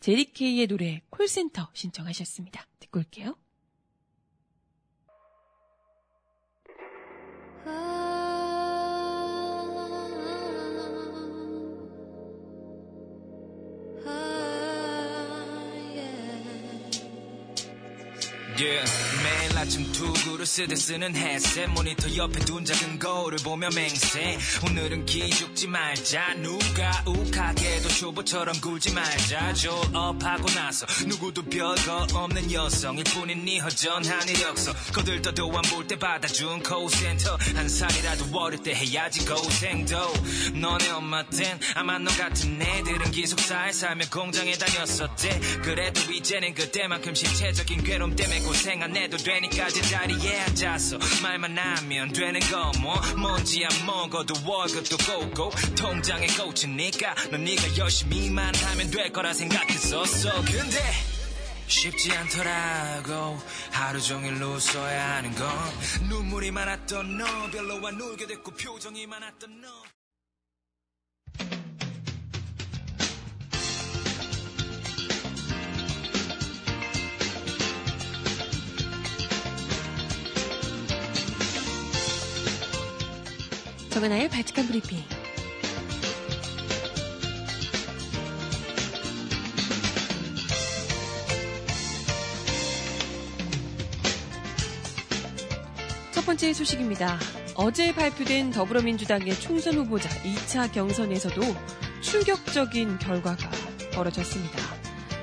제리케이의 0.00 0.66
노래 0.68 1.02
콜센터 1.10 1.68
신청하셨습니다. 1.74 2.66
듣고 2.80 3.00
올게요. 3.00 3.36
Yeah. 18.58 19.07
아침 19.58 19.90
두구를 19.90 20.46
쓰듯 20.46 20.78
쓰는 20.78 21.16
햇셋 21.16 21.68
모니터 21.70 22.14
옆에 22.14 22.38
둔 22.44 22.64
작은 22.64 23.00
거울을 23.00 23.38
보며 23.42 23.68
맹세. 23.74 24.38
오늘은 24.64 25.04
기죽지 25.04 25.66
말자. 25.66 26.34
누가 26.34 27.02
욱하게도 27.04 27.88
쇼보처럼 27.88 28.60
굴지 28.60 28.92
말자. 28.92 29.54
졸업하고 29.54 30.46
나서 30.54 30.86
누구도 31.06 31.42
별거 31.42 32.06
없는 32.14 32.52
여성일 32.52 33.02
뿐인 33.04 33.44
네 33.44 33.58
허전한 33.58 34.28
이력서. 34.28 34.72
거들떠도 34.94 35.48
안 35.52 35.62
볼 35.62 35.86
때 35.88 35.98
받아준 35.98 36.62
코센터 36.62 37.36
한 37.56 37.68
살이라도 37.68 38.26
어릴 38.38 38.62
때 38.62 38.72
해야지 38.74 39.24
고생도. 39.26 39.96
너네 40.54 40.90
엄마 40.90 41.24
땐 41.26 41.58
아마 41.74 41.98
너 41.98 42.10
같은 42.16 42.62
애들은 42.62 43.10
기숙사에 43.10 43.72
살며 43.72 44.04
공장에 44.12 44.52
다녔었대. 44.52 45.40
그래도 45.62 46.12
이제는 46.12 46.54
그때만큼 46.54 47.12
신체적인 47.14 47.82
괴로움 47.82 48.14
때문에 48.14 48.38
고생 48.40 48.82
안 48.84 48.96
해도 48.96 49.16
되니 49.16 49.47
까 49.50 49.68
제자리에 49.68 50.40
앉아서 50.40 50.98
말만 51.22 51.56
하면 51.58 52.12
되는 52.12 52.40
거 52.40 52.72
뭐. 52.80 52.94
뭔지 53.16 53.64
안 53.64 53.86
먹어도 53.86 54.34
월급도 54.46 54.96
고고. 54.98 55.50
통장에 55.76 56.26
꽂히니까 56.26 57.14
넌 57.30 57.44
네가 57.44 57.76
열심히만 57.76 58.54
하면 58.54 58.90
될 58.90 59.12
거라 59.12 59.32
생각했었어. 59.32 60.42
근데 60.44 60.78
쉽지 61.66 62.12
않더라고. 62.12 63.38
하루 63.70 64.00
종일 64.00 64.42
웃어야 64.42 65.16
하는 65.16 65.34
건 65.34 65.48
눈물이 66.08 66.50
많았던 66.50 67.18
너 67.18 67.50
별로 67.50 67.86
안 67.86 68.00
울게 68.00 68.26
됐고 68.26 68.52
표정이 68.52 69.06
많았던 69.06 69.60
너 69.60 69.97
정은아의 83.98 84.28
발칙한 84.28 84.68
브리핑. 84.68 85.02
첫 96.12 96.24
번째 96.24 96.52
소식입니다. 96.52 97.18
어제 97.56 97.92
발표된 97.92 98.52
더불어민주당의 98.52 99.34
총선 99.40 99.74
후보자 99.74 100.08
2차 100.22 100.72
경선에서도 100.72 101.40
충격적인 102.00 103.00
결과가 103.00 103.50
벌어졌습니다. 103.94 104.58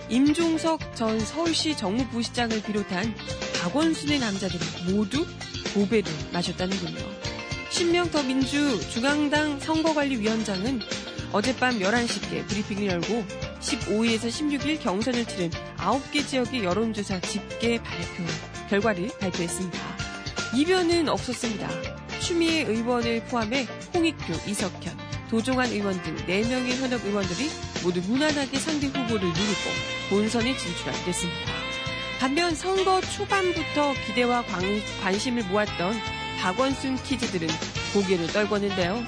임종석 0.10 0.98
전 0.98 1.18
서울시 1.22 1.78
정무부시장을 1.78 2.62
비롯한 2.64 3.16
박원순의 3.62 4.20
남자들이 4.20 4.60
모두 4.92 5.26
고배를 5.74 6.12
마셨다는군요. 6.34 7.15
신명 7.76 8.10
더 8.10 8.24
민주 8.24 8.80
중앙당 8.90 9.60
선거관리위원장은 9.60 10.80
어젯밤 11.34 11.78
11시께 11.78 12.48
브리핑을 12.48 12.88
열고 12.88 13.26
15일에서 13.60 14.30
16일 14.30 14.82
경선을 14.82 15.26
치른 15.26 15.50
9개 15.76 16.26
지역의 16.26 16.64
여론조사 16.64 17.20
집계 17.20 17.84
발표 17.84 18.24
결과를 18.70 19.10
발표했습니다. 19.20 19.78
이변은 20.56 21.10
없었습니다. 21.10 21.70
추미애 22.22 22.62
의원을 22.62 23.26
포함해 23.26 23.68
홍익표, 23.94 24.34
이석현, 24.48 24.98
도종환 25.30 25.70
의원 25.70 26.02
등 26.02 26.16
4명의 26.16 26.80
현역 26.80 27.04
의원들이 27.04 27.50
모두 27.84 28.00
무난하게 28.10 28.58
상대 28.58 28.88
후보를 28.88 29.20
누르고 29.20 29.70
본선에 30.10 30.56
진출했습니다. 30.56 31.40
반면 32.22 32.56
선거 32.56 33.02
초반부터 33.02 33.94
기대와 34.08 34.44
관, 34.44 35.20
심을 35.20 35.44
모았던 35.50 36.16
박원순 36.46 36.98
키즈들은 36.98 37.48
고개를 37.96 38.28
떨궜는데요. 38.28 39.06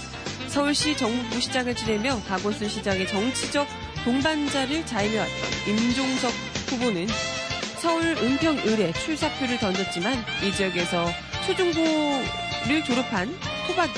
서울시 0.48 0.96
정무부시장을 0.96 1.76
지내며 1.76 2.22
박원순 2.28 2.70
시장의 2.70 3.08
정치적 3.08 3.68
동반자를 4.06 4.86
자임해왔던 4.86 5.36
임종석 5.68 6.32
후보는 6.70 7.08
서울 7.82 8.18
은평 8.18 8.58
을에 8.60 8.94
출사표를 8.94 9.60
던졌지만 9.60 10.24
이 10.44 10.52
지역에서 10.54 11.12
초중고를 11.46 12.84
졸업한 12.86 13.38
토박이 13.68 13.94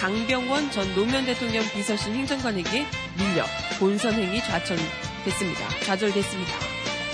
강병원 0.00 0.72
전 0.72 0.92
노무현 0.96 1.24
대통령 1.24 1.64
비서실 1.70 2.12
행정관에게 2.12 2.84
밀려 3.16 3.44
본선행이 3.78 4.40
좌천됐습니다. 4.40 5.68
좌절됐습니다. 5.84 6.52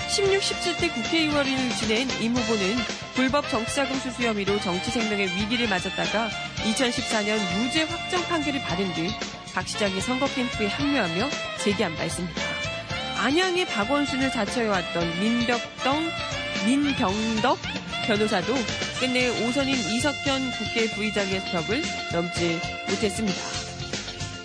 16, 0.09 0.41
17대 0.41 0.91
국회의원을 0.95 1.69
지낸 1.79 2.09
임 2.19 2.35
후보는 2.35 2.75
불법 3.13 3.47
정치자금 3.49 3.95
수수 3.99 4.23
혐의로 4.23 4.59
정치 4.61 4.89
생명의 4.89 5.27
위기를 5.35 5.69
맞았다가 5.69 6.29
2014년 6.63 7.37
무죄 7.57 7.83
확정 7.83 8.21
판결을 8.23 8.61
받은 8.61 8.93
뒤 8.93 9.09
박 9.53 9.67
시장이 9.67 9.99
선거 10.01 10.27
캠프에 10.27 10.67
합류하며 10.67 11.29
재기한 11.61 11.95
바 11.95 12.05
있습니다. 12.05 12.41
안양의 13.17 13.65
박원순을 13.65 14.31
자처해왔던 14.31 15.19
민벽동, 15.19 16.07
민병덕 16.65 17.59
변호사도 18.07 18.53
끝내 18.99 19.27
오선인 19.27 19.75
이석현 19.75 20.51
국회 20.51 20.89
부의장의 20.95 21.41
벽을 21.51 21.81
넘지 22.13 22.59
못했습니다. 22.89 23.37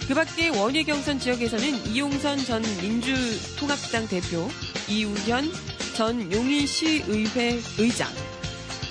그 0.09 0.15
밖에 0.15 0.49
원예 0.49 0.83
경선 0.83 1.19
지역에서는 1.19 1.87
이용선 1.87 2.39
전 2.39 2.63
민주통합당 2.83 4.09
대표, 4.09 4.51
이우현 4.89 5.51
전 5.95 6.33
용인시의회 6.33 7.61
의장, 7.79 8.09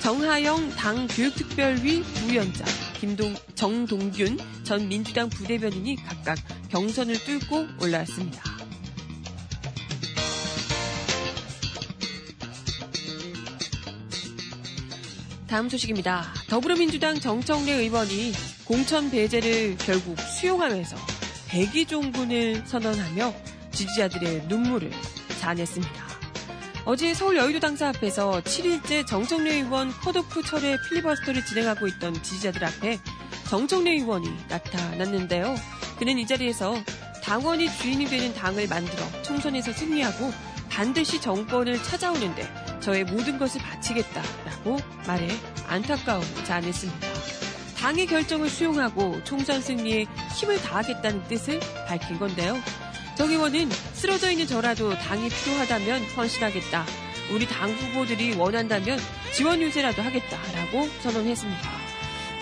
정하영 0.02 0.72
당 0.72 1.08
교육특별위 1.08 2.02
부위원장, 2.02 2.66
김동, 3.04 3.36
정동균 3.56 4.38
전 4.64 4.88
민주당 4.88 5.28
부대변인이 5.28 5.98
각각 6.06 6.38
경선을 6.70 7.16
뚫고 7.26 7.68
올라왔습니다. 7.82 8.42
다음 15.48 15.68
소식입니다. 15.68 16.34
더불어민주당 16.48 17.20
정청래 17.20 17.74
의원이 17.74 18.32
공천 18.64 19.12
배제를 19.12 19.76
결국 19.80 20.18
수용하면서 20.22 20.96
백의종군을 21.50 22.66
선언하며 22.66 23.34
지지자들의 23.74 24.48
눈물을 24.48 24.90
자아냈습니다. 25.42 26.03
어제 26.86 27.14
서울 27.14 27.38
여의도 27.38 27.62
당사 27.62 27.88
앞에서 27.88 28.42
7일째 28.42 29.08
정청래 29.08 29.56
의원 29.56 29.90
컷오프 29.90 30.44
철회 30.44 30.78
필리버스터를 30.90 31.46
진행하고 31.46 31.88
있던 31.88 32.14
지지자들 32.22 32.62
앞에 32.66 33.00
정청래 33.50 33.92
의원이 33.92 34.28
나타났는데요. 34.50 35.56
그는 35.98 36.20
이 36.20 36.28
자리에서 36.28 36.76
당원이 37.24 37.72
주인이 37.72 38.06
되는 38.06 38.34
당을 38.34 38.68
만들어 38.68 39.02
총선에서 39.22 39.72
승리하고 39.72 40.30
반드시 40.70 41.22
정권을 41.22 41.82
찾아오는데 41.84 42.80
저의 42.82 43.06
모든 43.06 43.40
것을 43.40 43.62
바치겠다라고 43.62 44.78
말해 45.08 45.30
안타까움을 45.68 46.44
자아냈습니다. 46.44 47.08
당의 47.78 48.08
결정을 48.08 48.50
수용하고 48.50 49.24
총선 49.24 49.62
승리에 49.62 50.06
힘을 50.38 50.58
다하겠다는 50.62 51.24
뜻을 51.30 51.62
밝힌 51.88 52.20
건데요. 52.20 52.58
정 53.16 53.30
의원은 53.30 53.70
쓰러져 53.94 54.32
있는 54.32 54.48
저라도 54.48 54.98
당이 54.98 55.30
필요하다면 55.30 56.04
헌신하겠다. 56.18 56.86
우리 57.32 57.46
당 57.48 57.72
후보들이 57.72 58.36
원한다면 58.36 59.00
지원 59.34 59.62
유세라도 59.62 60.02
하겠다라고 60.02 60.90
선언했습니다. 61.02 61.70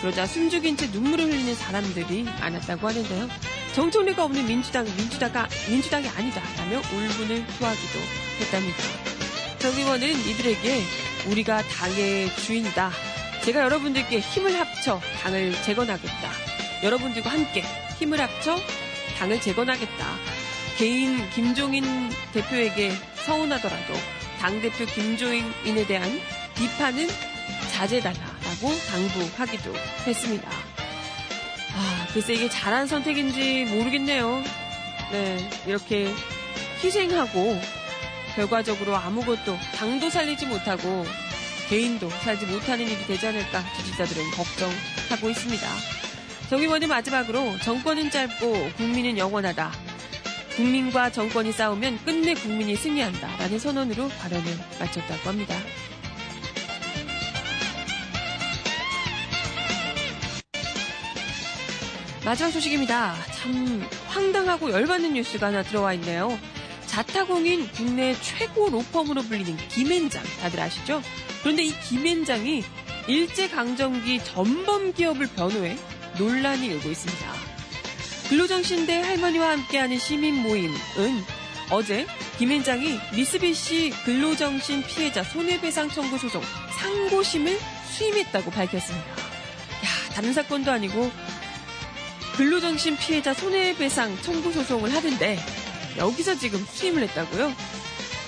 그러자 0.00 0.26
숨죽인 0.26 0.76
채 0.76 0.88
눈물을 0.88 1.26
흘리는 1.26 1.54
사람들이 1.54 2.24
많았다고 2.24 2.88
하는데요. 2.88 3.28
정청래가 3.74 4.24
없는 4.24 4.46
민주당, 4.46 4.84
민주당가, 4.96 5.48
민주당이 5.68 6.08
아니다라며 6.08 6.78
울분을 6.78 7.46
토하기도 7.46 7.98
했답니다. 8.40 8.78
정 9.58 9.72
의원은 9.74 10.08
이들에게 10.08 10.82
우리가 11.28 11.62
당의 11.62 12.34
주인이다. 12.36 12.90
제가 13.44 13.60
여러분들께 13.60 14.18
힘을 14.20 14.58
합쳐 14.58 15.00
당을 15.22 15.52
재건하겠다. 15.62 16.30
여러분들과 16.82 17.30
함께 17.30 17.62
힘을 17.98 18.20
합쳐 18.20 18.58
당을 19.18 19.40
재건하겠다. 19.40 20.31
개인 20.76 21.28
김종인 21.30 21.84
대표에게 22.32 22.92
서운하더라도 23.24 23.94
당대표 24.38 24.84
김종인에 24.86 25.86
대한 25.86 26.20
비판은 26.56 27.08
자제달라라고 27.72 28.72
당부하기도 28.90 29.72
했습니다. 30.06 30.50
아, 31.74 32.06
글쎄 32.12 32.34
이게 32.34 32.48
잘한 32.48 32.86
선택인지 32.86 33.66
모르겠네요. 33.66 34.42
네, 35.12 35.50
이렇게 35.66 36.12
희생하고 36.82 37.60
결과적으로 38.34 38.96
아무것도 38.96 39.56
당도 39.76 40.10
살리지 40.10 40.46
못하고 40.46 41.04
개인도 41.68 42.10
살지 42.10 42.46
못하는 42.46 42.86
일이 42.86 43.06
되지 43.06 43.26
않을까 43.26 43.62
지지자들은 43.76 44.30
걱정하고 44.32 45.30
있습니다. 45.30 45.68
정의원의 46.50 46.88
마지막으로 46.88 47.58
정권은 47.60 48.10
짧고 48.10 48.72
국민은 48.76 49.16
영원하다. 49.16 49.72
국민과 50.56 51.10
정권이 51.10 51.52
싸우면 51.52 52.04
끝내 52.04 52.34
국민이 52.34 52.76
승리한다라는 52.76 53.58
선언으로 53.58 54.08
발언을 54.08 54.44
마쳤다고 54.78 55.28
합니다. 55.28 55.56
마지막 62.24 62.50
소식입니다. 62.50 63.16
참 63.32 63.84
황당하고 64.06 64.70
열받는 64.70 65.14
뉴스가 65.14 65.48
하나 65.48 65.62
들어와 65.62 65.92
있네요. 65.94 66.38
자타공인 66.86 67.68
국내 67.72 68.14
최고 68.20 68.68
로펌으로 68.68 69.22
불리는 69.22 69.56
김앤장 69.68 70.22
다들 70.40 70.60
아시죠? 70.60 71.02
그런데 71.40 71.64
이 71.64 71.72
김앤장이 71.80 72.62
일제강점기 73.08 74.22
전범 74.24 74.92
기업을 74.92 75.26
변호해 75.28 75.76
논란이 76.18 76.66
일고 76.66 76.90
있습니다. 76.90 77.51
근로정신대 78.32 79.02
할머니와 79.02 79.50
함께하는 79.50 79.98
시민 79.98 80.36
모임은 80.36 80.74
어제 81.68 82.06
김앤장이 82.38 82.98
미쓰비시 83.14 83.92
근로정신 84.06 84.84
피해자 84.84 85.22
손해배상 85.22 85.90
청구 85.90 86.16
소송 86.16 86.40
상고심을 86.78 87.58
수임했다고 87.90 88.50
밝혔습니다. 88.50 89.06
야, 89.06 90.14
다른 90.14 90.32
사건도 90.32 90.72
아니고 90.72 91.10
근로정신 92.38 92.96
피해자 92.96 93.34
손해배상 93.34 94.22
청구 94.22 94.50
소송을 94.50 94.94
하던데 94.94 95.38
여기서 95.98 96.36
지금 96.36 96.64
수임을 96.64 97.02
했다고요? 97.02 97.52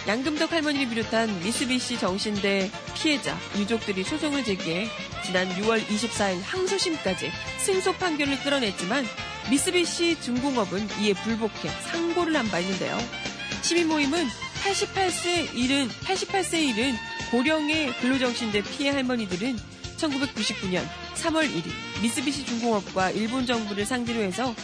양금덕 0.06 0.52
할머니를 0.52 0.90
비롯한 0.90 1.42
미쓰비시 1.42 1.98
정신대 1.98 2.70
피해자 2.92 3.38
유족들이 3.56 4.04
소송을 4.04 4.44
제기해 4.44 4.86
지난 5.24 5.48
6월 5.56 5.82
24일 5.82 6.42
항소심까지 6.42 7.32
승소 7.56 7.94
판결을 7.94 8.38
끌어냈지만 8.40 9.06
미쓰비시 9.50 10.20
중공업은 10.20 10.88
이에 11.00 11.12
불복해 11.14 11.68
상고를 11.90 12.36
한 12.36 12.48
바 12.50 12.58
있는데요. 12.60 12.96
시민 13.62 13.88
모임은 13.88 14.26
88세 14.64 15.54
일은 15.54 15.88
88세 15.88 16.68
일은 16.68 16.94
고령의 17.30 17.92
근로정신대 17.98 18.62
피해 18.62 18.90
할머니들은 18.90 19.56
1999년 19.96 20.84
3월 21.16 21.44
1일 21.50 22.02
미쓰비시 22.02 22.46
중공업과 22.46 23.10
일본 23.10 23.46
정부를 23.46 23.84
상대로 23.86 24.20
해서 24.20 24.54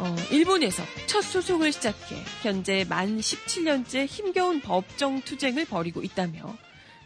어, 0.00 0.16
일본에서 0.30 0.82
첫 1.06 1.22
소송을 1.22 1.72
시작해 1.72 2.16
현재 2.42 2.84
만 2.88 3.18
17년째 3.18 4.06
힘겨운 4.06 4.60
법정 4.60 5.20
투쟁을 5.22 5.64
벌이고 5.64 6.02
있다며 6.02 6.56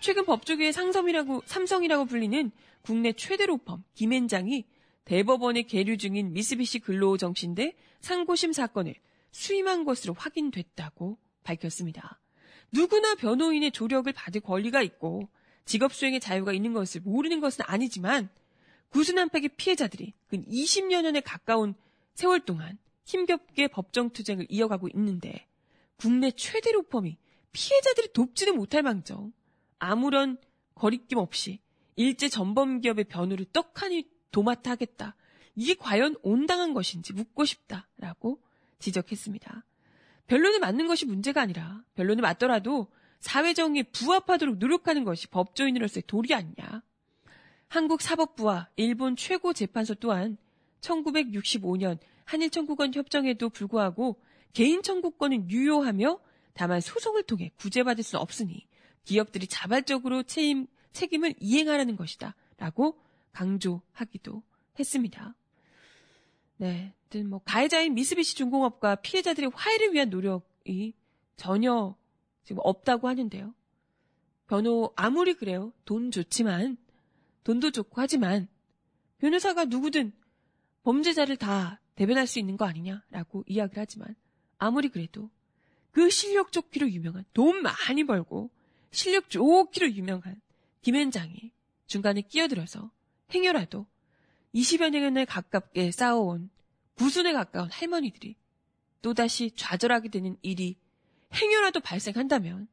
최근 0.01 0.25
법조계의 0.27 0.73
상섬이라고 0.73 1.43
삼성이라고 1.47 2.05
불리는 2.07 2.51
국내 2.83 3.13
최대 3.13 3.47
로펌 3.47 3.79
김앤장이 3.95 4.65
대법원에 5.05 5.63
계류 5.63 5.97
중인 5.97 6.33
미쓰비시 6.33 6.81
근로정신대 6.81 7.75
상고심 8.01 8.53
사건을 8.53 8.95
수임한 9.33 9.85
것으로 9.85 10.15
확인됐다고 10.15 11.19
밝혔습니다. 11.43 12.21
누구나 12.73 13.15
변호인의 13.15 13.73
조력을 13.73 14.11
받을 14.13 14.41
권리가 14.41 14.83
있고 14.83 15.29
직업 15.65 15.93
수행의 15.93 16.21
자유가 16.21 16.53
있는 16.53 16.73
것을 16.73 17.01
모르는 17.03 17.41
것은 17.41 17.65
아니지만 17.67 18.29
구순한팩의 18.91 19.51
피해자들이 19.57 20.13
근 20.29 20.45
20여 20.45 21.03
년에 21.03 21.21
가까운 21.21 21.75
세월 22.15 22.41
동안 22.41 22.79
힘겹게 23.05 23.69
법정 23.69 24.11
투쟁을 24.11 24.47
이어가고 24.49 24.89
있는데 24.95 25.47
국내 25.97 26.31
최대 26.31 26.73
로펌이 26.73 27.17
피해자들이 27.53 28.13
돕지는 28.13 28.57
못할 28.57 28.83
망정 28.83 29.33
아무런 29.79 30.39
거리낌 30.75 31.19
없이 31.19 31.61
일제 31.97 32.29
전범 32.29 32.81
기업의 32.81 33.05
변호를 33.05 33.47
떡하니 33.53 34.09
도맡아 34.33 34.73
하겠다. 34.73 35.15
이게 35.55 35.75
과연 35.75 36.17
온당한 36.23 36.75
것인지 36.75 37.13
묻고 37.13 37.45
싶다라고 37.45 38.41
지적했습니다. 38.79 39.65
변론에 40.27 40.59
맞는 40.59 40.87
것이 40.87 41.07
문제가 41.07 41.43
아니라 41.43 41.83
변론에 41.95 42.21
맞더라도 42.21 42.89
사회정의에 43.21 43.85
부합하도록 43.85 44.59
노력하는 44.59 45.05
것이 45.05 45.29
법조인으로서의 45.29 46.05
도리 46.07 46.35
아니냐. 46.35 46.83
한국 47.69 48.03
사법부와 48.03 48.69
일본 48.77 49.17
최고 49.17 49.53
재판소 49.53 49.95
또한 49.95 50.37
1965년 50.81 51.99
한일 52.25 52.51
청구권 52.51 52.93
협정에도 52.95 53.49
불구하고 53.49 54.21
개인 54.53 54.83
청구권은 54.83 55.51
유효하며 55.51 56.19
다만 56.55 56.81
소송을 56.81 57.23
통해 57.23 57.51
구제받을 57.57 58.03
수는 58.03 58.21
없으니 58.21 58.67
기업들이 59.05 59.47
자발적으로 59.47 60.23
책임, 60.23 60.67
책임을 60.93 61.35
이행하라는 61.41 61.97
것이다. 61.97 62.35
라고 62.59 62.99
강조하기도 63.33 64.43
했습니다. 64.79 65.35
네. 66.57 66.95
뭐, 67.27 67.41
가해자인 67.45 67.95
미쓰비시 67.95 68.37
중공업과 68.37 68.97
피해자들의 68.97 69.51
화해를 69.55 69.93
위한 69.93 70.09
노력이 70.09 70.95
전혀 71.37 71.97
지금 72.45 72.63
없다고 72.65 73.09
하는데요. 73.09 73.55
변호, 74.47 74.93
아무리 74.97 75.35
그래요. 75.35 75.73
돈 75.85 76.11
좋지만, 76.11 76.77
돈도 77.45 77.71
좋고 77.71 78.01
하지만, 78.01 78.49
변호사가 79.19 79.67
누구든 79.67 80.13
범죄자를 80.85 81.37
다 81.37 81.81
대변할 81.95 82.27
수 82.27 82.39
있는 82.39 82.57
거 82.57 82.65
아니냐라고 82.65 83.45
이야기를 83.47 83.81
하지만, 83.81 84.15
아무리 84.59 84.89
그래도 84.89 85.31
그 85.91 86.09
실력 86.11 86.53
좋기로 86.53 86.91
유명한, 86.91 87.25
돈 87.35 87.63
많이 87.63 88.05
벌고, 88.05 88.51
실력 88.91 89.31
좋기로 89.31 89.91
유명한 89.93 90.41
김현장이 90.83 91.53
중간에 91.87 92.23
끼어들어서 92.23 92.91
행여라도 93.35 93.87
20여 94.55 94.91
년에 94.91 95.25
가깝게 95.25 95.91
싸워온 95.91 96.51
구순에 96.95 97.33
가까운 97.33 97.71
할머니들이 97.71 98.37
또다시 99.01 99.51
좌절하게 99.57 100.09
되는 100.11 100.37
일이 100.43 100.77
행여라도 101.35 101.81
발생한다면 101.81 102.69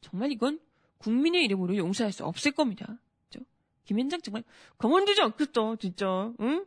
정말 0.00 0.32
이건 0.32 0.60
국민의 0.98 1.44
이름으로 1.44 1.76
용서할 1.76 2.12
수 2.12 2.24
없을 2.24 2.52
겁니다. 2.52 2.98
그죠? 3.28 3.44
김현장 3.84 4.20
정말 4.22 4.42
가만두지 4.78 5.20
않겠다, 5.22 5.76
진짜. 5.76 6.32
응? 6.40 6.66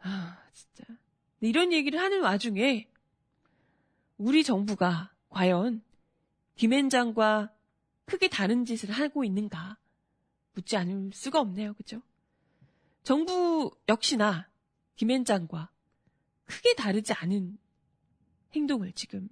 아, 0.00 0.38
진짜. 0.52 0.84
이런 1.40 1.72
얘기를 1.72 2.00
하는 2.00 2.22
와중에 2.22 2.88
우리 4.18 4.42
정부가 4.42 5.12
과연 5.28 5.82
김현장과 6.56 7.52
크게 8.04 8.28
다른 8.28 8.64
짓을 8.64 8.90
하고 8.90 9.24
있는가 9.24 9.78
묻지 10.52 10.76
않을 10.76 11.10
수가 11.14 11.40
없네요. 11.40 11.74
그죠? 11.74 12.02
정부 13.02 13.70
역시나 13.88 14.50
김현장과 14.96 15.70
크게 16.44 16.74
다르지 16.74 17.12
않은 17.12 17.58
행동을 18.54 18.92
지금 18.92 19.28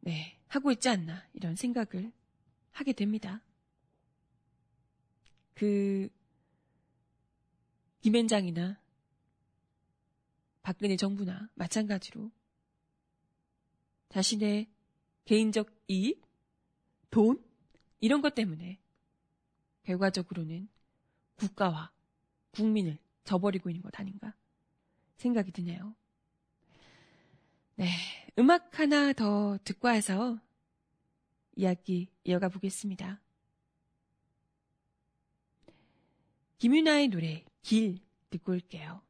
네, 0.00 0.38
하고 0.48 0.70
있지 0.72 0.88
않나 0.88 1.26
이런 1.32 1.56
생각을 1.56 2.12
하게 2.72 2.92
됩니다. 2.92 3.42
그 5.54 6.08
김현장이나 8.02 8.78
박근혜 10.62 10.96
정부나 10.96 11.48
마찬가지로 11.54 12.30
자신의 14.10 14.68
개인적 15.24 15.70
이익, 15.88 16.22
돈 17.10 17.42
이런 18.00 18.20
것 18.20 18.34
때문에 18.34 18.78
결과적으로는 19.84 20.68
국가와 21.36 21.90
국민을 22.52 22.98
저버리고 23.24 23.70
있는 23.70 23.82
것 23.82 23.98
아닌가 23.98 24.34
생각이 25.16 25.52
드네요. 25.52 25.94
네, 27.76 27.88
음악 28.38 28.78
하나 28.78 29.12
더 29.12 29.58
듣고 29.64 29.88
와서 29.88 30.38
이야기 31.56 32.08
이어가 32.24 32.48
보겠습니다. 32.48 33.20
김윤아의 36.58 37.08
노래 37.08 37.44
길 37.62 38.00
듣고 38.30 38.52
올게요. 38.52 39.02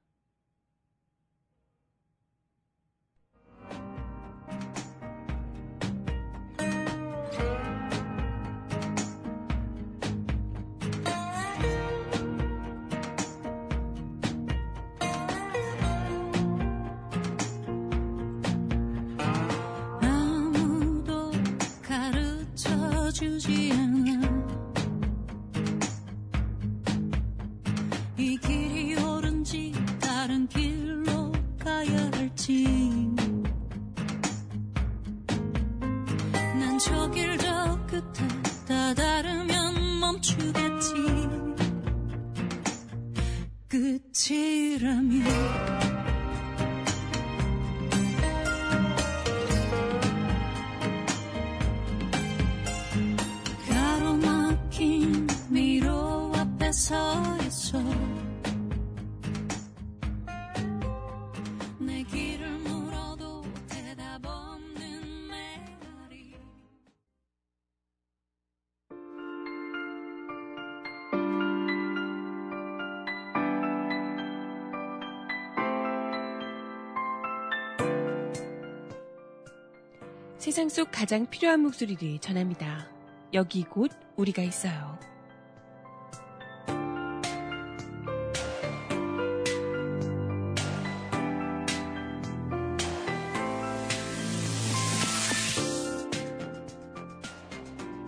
세상 80.44 80.68
속 80.68 80.90
가장 80.92 81.24
필요한 81.24 81.60
목소리를 81.60 82.18
전합니다. 82.18 82.86
여기 83.32 83.62
곧 83.62 83.90
우리가 84.16 84.42
있어요. 84.42 84.98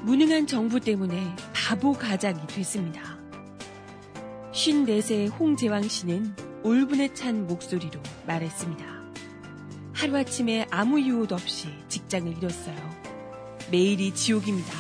무능한 0.03 0.47
정부 0.47 0.79
때문에 0.79 1.35
바보 1.55 1.95
가작이 1.95 2.47
됐습니다. 2.49 3.17
54세 4.53 5.33
홍재왕 5.41 5.85
씨는 5.85 6.37
울분에 6.65 7.15
찬 7.15 7.47
목소리로 7.47 7.99
말했습니다. 8.27 8.96
하루아침에 9.97 10.67
아무 10.71 11.01
이유도 11.01 11.35
없이 11.35 11.69
직장을 11.89 12.37
잃었어요. 12.37 12.77
매일이 13.71 14.15
지옥입니다. 14.15 14.73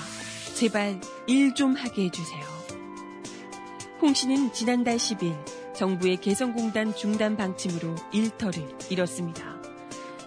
제발 0.54 1.00
일 1.26 1.54
좀 1.54 1.74
하게 1.74 2.04
해주세요. 2.04 2.44
홍 4.02 4.12
씨는 4.12 4.52
지난달 4.52 4.96
10일 4.96 5.34
정부의 5.74 6.18
개성공단 6.18 6.94
중단 6.94 7.36
방침으로 7.36 7.94
일터를 8.12 8.62
잃었습니다. 8.90 9.56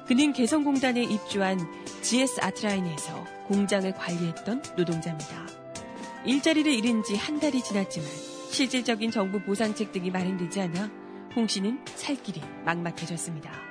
그는 0.08 0.34
개성공단에 0.34 1.04
입주한 1.04 1.60
GS 2.02 2.42
아트라인에서 2.42 3.24
공장을 3.48 3.92
관리했던 3.94 4.64
노동자입니다. 4.76 5.48
일자리를 6.26 6.72
잃은 6.72 7.04
지 7.04 7.16
한 7.16 7.40
달이 7.40 7.62
지났지만 7.64 8.10
실질적인 8.50 9.12
정부 9.12 9.40
보상책 9.40 9.92
등이 9.92 10.10
마련되지 10.10 10.62
않아 10.62 10.90
홍 11.36 11.48
씨는 11.48 11.80
살 11.96 12.16
길이 12.22 12.42
막막해졌습니다. 12.66 13.69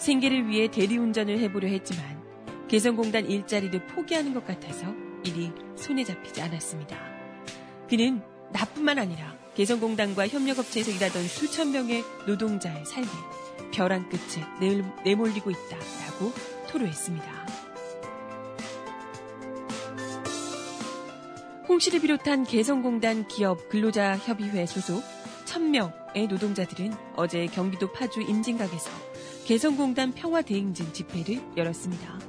생계를 0.00 0.48
위해 0.48 0.68
대리운전을 0.68 1.38
해보려 1.40 1.68
했지만 1.68 2.20
개성공단 2.68 3.26
일자리를 3.26 3.86
포기하는 3.88 4.32
것 4.32 4.46
같아서 4.46 4.86
일이 5.24 5.52
손에 5.76 6.04
잡히지 6.04 6.40
않았습니다. 6.40 6.96
그는 7.88 8.22
나뿐만 8.52 8.98
아니라 8.98 9.36
개성공단과 9.54 10.28
협력업체에서 10.28 10.90
일하던 10.90 11.22
수천 11.24 11.72
명의 11.72 12.02
노동자의 12.26 12.84
삶이 12.86 13.06
벼랑 13.72 14.08
끝에 14.08 14.42
내몰리고 15.04 15.50
있다라고 15.50 16.32
토로했습니다. 16.70 17.40
홍 21.68 21.78
씨를 21.78 22.00
비롯한 22.00 22.44
개성공단 22.44 23.28
기업 23.28 23.68
근로자협의회 23.68 24.66
소속 24.66 25.02
1000명의 25.44 26.28
노동자들은 26.28 26.94
어제 27.16 27.46
경기도 27.46 27.92
파주 27.92 28.22
임진각에서 28.22 29.09
개성공단 29.50 30.12
평화대행진 30.12 30.92
집회를 30.92 31.42
열었습니다. 31.56 32.20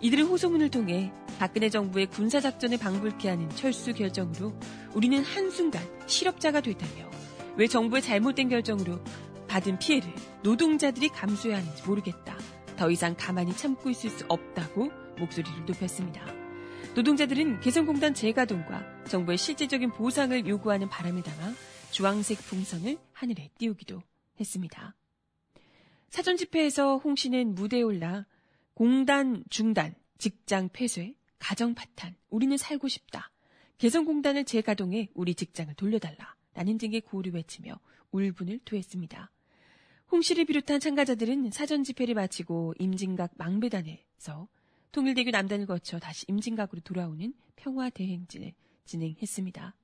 이들은 0.00 0.24
호소문을 0.24 0.70
통해 0.70 1.12
박근혜 1.38 1.68
정부의 1.68 2.06
군사작전을 2.06 2.78
방불케 2.78 3.28
하는 3.28 3.50
철수 3.50 3.92
결정으로 3.92 4.54
우리는 4.94 5.22
한순간 5.22 5.86
실업자가 6.06 6.62
됐다며 6.62 7.10
왜 7.58 7.66
정부의 7.66 8.00
잘못된 8.00 8.48
결정으로 8.48 8.98
받은 9.46 9.78
피해를 9.78 10.10
노동자들이 10.42 11.10
감수해야 11.10 11.58
하는지 11.58 11.82
모르겠다. 11.86 12.38
더 12.78 12.90
이상 12.90 13.14
가만히 13.14 13.54
참고 13.54 13.90
있을 13.90 14.08
수 14.08 14.24
없다고 14.28 14.90
목소리를 15.18 15.66
높였습니다. 15.66 16.24
노동자들은 16.94 17.60
개성공단 17.60 18.14
재가동과 18.14 19.04
정부의 19.06 19.36
실질적인 19.36 19.90
보상을 19.90 20.46
요구하는 20.46 20.88
바람을 20.88 21.24
담아 21.24 21.52
주황색 21.90 22.38
풍선을 22.38 22.96
하늘에 23.12 23.50
띄우기도 23.58 24.00
했습니다. 24.40 24.94
사전 26.14 26.36
집회에서 26.36 26.98
홍 26.98 27.16
씨는 27.16 27.56
무대에 27.56 27.82
올라 27.82 28.24
공단 28.74 29.42
중단, 29.50 29.96
직장 30.16 30.68
폐쇄, 30.68 31.16
가정 31.40 31.74
파탄, 31.74 32.14
우리는 32.30 32.56
살고 32.56 32.86
싶다. 32.86 33.32
개성공단을 33.78 34.44
재가동해 34.44 35.08
우리 35.14 35.34
직장을 35.34 35.74
돌려달라. 35.74 36.36
라는 36.54 36.78
등의 36.78 37.00
구호를 37.00 37.32
외치며 37.32 37.80
울분을 38.12 38.60
토했습니다. 38.64 39.32
홍 40.12 40.22
씨를 40.22 40.44
비롯한 40.44 40.78
참가자들은 40.78 41.50
사전 41.50 41.82
집회를 41.82 42.14
마치고 42.14 42.74
임진각 42.78 43.32
망배단에서 43.36 44.46
통일대교 44.92 45.32
남단을 45.32 45.66
거쳐 45.66 45.98
다시 45.98 46.26
임진각으로 46.28 46.80
돌아오는 46.82 47.34
평화 47.56 47.90
대행진을 47.90 48.52
진행했습니다. 48.84 49.74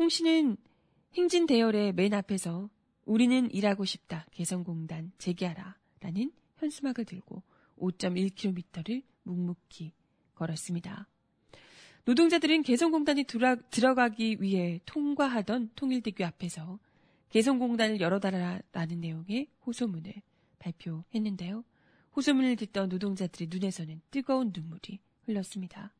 홍 0.00 0.08
씨는 0.08 0.56
행진 1.14 1.46
대열의 1.46 1.92
맨 1.92 2.14
앞에서 2.14 2.68
우리는 3.06 3.50
일하고 3.50 3.84
싶다 3.84 4.26
개성공단 4.32 5.12
재개하라 5.16 5.76
라는 6.00 6.32
현수막을 6.56 7.04
들고 7.04 7.42
5.1km를 7.78 9.02
묵묵히 9.22 9.92
걸었습니다. 10.34 11.08
노동자들은 12.04 12.62
개성공단이 12.62 13.24
들어, 13.24 13.56
들어가기 13.70 14.38
위해 14.40 14.80
통과하던 14.86 15.70
통일대교 15.74 16.24
앞에서 16.24 16.78
개성공단을 17.30 18.00
열어달라라는 18.00 19.00
내용의 19.00 19.48
호소문을 19.66 20.14
발표했는데요. 20.58 21.64
호소문을 22.14 22.56
듣던 22.56 22.88
노동자들의 22.88 23.48
눈에서는 23.50 24.00
뜨거운 24.10 24.52
눈물이 24.54 25.00
흘렀습니다. 25.24 25.92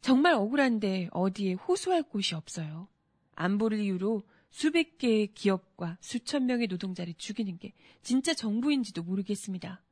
정말 0.00 0.34
억울한데 0.34 1.08
어디에 1.12 1.54
호소할 1.54 2.04
곳이 2.04 2.34
없어요. 2.34 2.88
안보를 3.34 3.80
이유로 3.80 4.22
수백 4.50 4.98
개의 4.98 5.28
기업과 5.28 5.96
수천 6.00 6.46
명의 6.46 6.66
노동자를 6.66 7.14
죽이는 7.14 7.58
게 7.58 7.72
진짜 8.02 8.34
정부인지도 8.34 9.02
모르겠습니다. 9.02 9.82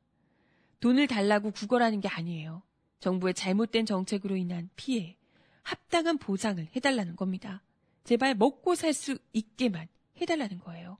돈을 0.79 1.07
달라고 1.07 1.51
구걸하는 1.51 1.99
게 2.01 2.07
아니에요. 2.07 2.61
정부의 2.99 3.33
잘못된 3.33 3.85
정책으로 3.85 4.35
인한 4.35 4.69
피해, 4.75 5.17
합당한 5.63 6.17
보상을 6.17 6.67
해달라는 6.75 7.15
겁니다. 7.15 7.63
제발 8.03 8.35
먹고 8.35 8.75
살 8.75 8.93
수 8.93 9.17
있게만 9.33 9.87
해달라는 10.19 10.59
거예요. 10.59 10.97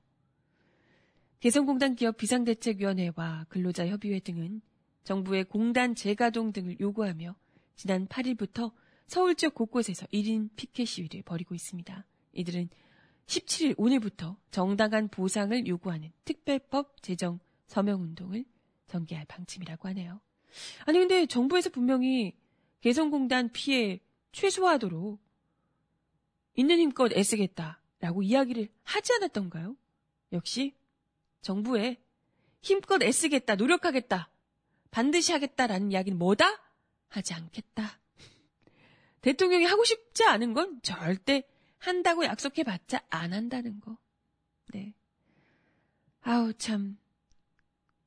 개성공단 1.40 1.96
기업 1.96 2.18
비상대책위원회와 2.18 3.46
근로자협의회 3.50 4.20
등은 4.20 4.62
정부의 5.04 5.46
공단 5.46 5.96
재가동 5.96 6.52
등을 6.52 6.80
요구하며 6.80 7.36
지난 7.76 8.08
8일부터 8.08 8.74
서울 9.08 9.36
지역 9.36 9.56
곳곳에서 9.56 10.06
1인 10.08 10.50
피켓 10.56 10.88
시위를 10.88 11.24
벌이고 11.24 11.56
있습니다. 11.56 12.06
이들은 12.34 12.70
17일 13.30 13.76
오늘부터 13.78 14.38
정당한 14.50 15.08
보상을 15.08 15.68
요구하는 15.68 16.12
특별법 16.26 17.04
제정 17.04 17.40
서명 17.68 18.02
운동을 18.02 18.44
전개할 18.88 19.26
방침이라고 19.26 19.88
하네요. 19.90 20.20
아니 20.86 20.98
근데 20.98 21.28
정부에서 21.28 21.70
분명히 21.70 22.36
개성공단 22.82 23.52
피해 23.52 24.00
최소화하도록 24.32 25.20
있는 26.56 26.80
힘껏 26.80 27.14
애쓰겠다라고 27.14 28.24
이야기를 28.24 28.68
하지 28.84 29.14
않았던가요? 29.14 29.78
역시 30.34 30.74
정부에 31.42 32.02
힘껏 32.62 33.02
애쓰겠다, 33.02 33.56
노력하겠다, 33.56 34.32
반드시 34.90 35.32
하겠다라는 35.34 35.92
이야기는 35.92 36.18
뭐다? 36.18 36.46
하지 37.10 37.36
않겠다. 37.36 38.00
대통령이 39.22 39.66
하고 39.66 39.86
싶지 39.86 40.24
않은 40.24 40.54
건 40.54 40.82
절대 40.82 41.48
한다고 41.80 42.26
약속해봤자 42.26 43.06
안 43.10 43.34
한다는 43.34 43.80
거. 43.80 43.98
네. 44.74 44.94
아우, 46.22 46.54
참. 46.54 46.98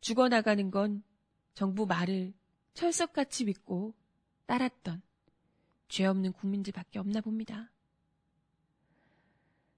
죽어나가는 0.01 0.71
건 0.71 1.03
정부 1.55 1.87
말을 1.87 2.35
철석같이 2.75 3.45
믿고 3.45 3.95
따랐던 4.47 5.03
죄 5.89 6.07
없는 6.07 6.33
국민들밖에 6.33 6.99
없나 6.99 7.21
봅니다. 7.21 7.71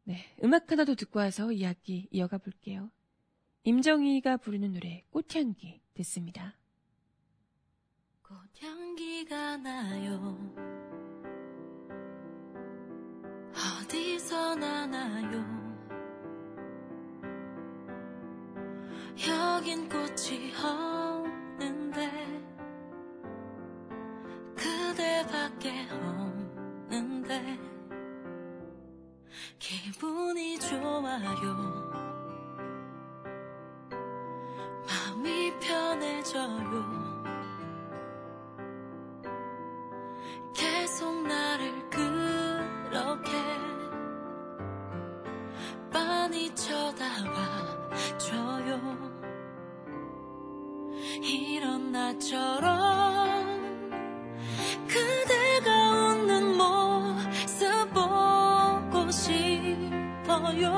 네. 0.05 0.35
음악 0.43 0.71
하나 0.71 0.85
더 0.85 0.95
듣고 0.95 1.19
와서 1.19 1.51
이야기 1.53 2.09
이어가 2.11 2.39
볼게요. 2.39 2.91
임정희가 3.65 4.37
부르는 4.37 4.73
노래 4.73 5.05
꽃향기 5.11 5.81
듣습니다. 5.95 6.57
꽃향기가 8.23 9.57
나요. 9.59 10.84
어디서 13.55 14.57
나나요? 14.57 15.45
여긴 19.29 19.89
꽃이 19.89 20.53
없는데 20.63 22.11
그대밖에 24.57 25.89
없는데 25.91 27.59
기분이 29.59 30.59
좋아요. 30.59 31.85
편해져요. 35.65 37.04
것처럼 52.15 53.63
그대가 54.87 56.13
웃는 56.15 56.57
모습 56.57 57.93
보고 57.93 59.11
싶어요. 59.11 60.73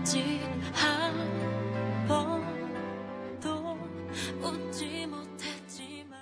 아직 0.00 0.40
한 0.74 2.06
번도 2.08 3.78
웃지 4.42 5.06
못했지만. 5.06 6.20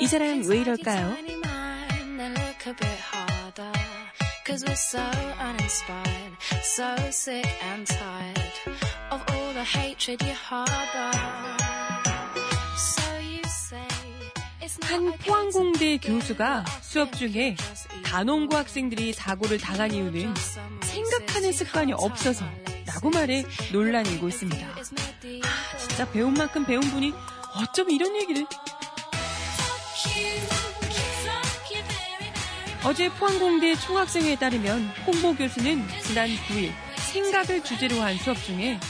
이 0.00 0.06
사람 0.06 0.42
왜 0.46 0.58
이럴까요? 0.60 1.41
Cause 4.52 4.66
we're 4.66 4.76
so 4.76 5.00
uninspired, 5.40 6.36
so 6.62 6.94
sick 7.10 7.48
and 7.62 7.86
tired 7.86 8.52
of 9.10 9.22
all 9.30 9.54
the 9.54 9.64
hatred 9.64 10.20
you 10.20 10.34
harbor. 10.34 11.10
So 12.76 13.02
you 13.18 13.40
say 13.46 13.88
it's 14.60 14.78
not 14.78 14.92
한 14.92 15.16
포항공대 15.16 15.96
교수가 15.96 16.66
수업 16.82 17.14
중에 17.14 17.56
단원고 18.04 18.54
학생들이 18.54 19.14
사고를 19.14 19.56
당한 19.56 19.94
이유는 19.94 20.34
생각하는 20.82 21.50
습관이 21.50 21.94
없어서 21.94 22.44
라고 22.84 23.08
말해 23.08 23.46
논란이 23.72 24.10
일고 24.10 24.28
있습니다. 24.28 24.66
아, 24.66 25.78
진짜 25.78 26.10
배운 26.10 26.34
만큼 26.34 26.66
배운 26.66 26.82
분이 26.82 27.14
어쩜 27.56 27.88
이런 27.88 28.14
얘기를 28.16 28.44
어제 32.84 33.08
포항공대 33.10 33.76
총학생회에 33.76 34.36
따르면 34.36 34.88
홍보 35.06 35.36
교수는 35.36 35.86
지난 36.02 36.28
9일 36.28 36.72
생각을 36.96 37.62
주제로 37.62 38.00
한 38.00 38.16
수업 38.16 38.36
중에 38.42 38.80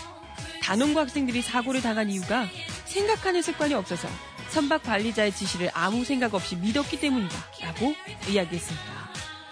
단원고 0.62 0.98
학생들이 0.98 1.42
사고를 1.42 1.83
당한 1.83 2.09
이유가 2.09 2.46
생각하는 2.87 3.42
습관이 3.42 3.74
없어서 3.74 4.09
선박 4.48 4.83
관리자의 4.83 5.33
지시를 5.33 5.70
아무 5.74 6.07
생각 6.07 6.35
없이 6.35 6.57
믿었기 6.57 7.00
때문이다 7.00 7.37
라고 7.61 7.94
이야기했습니다. 8.31 8.92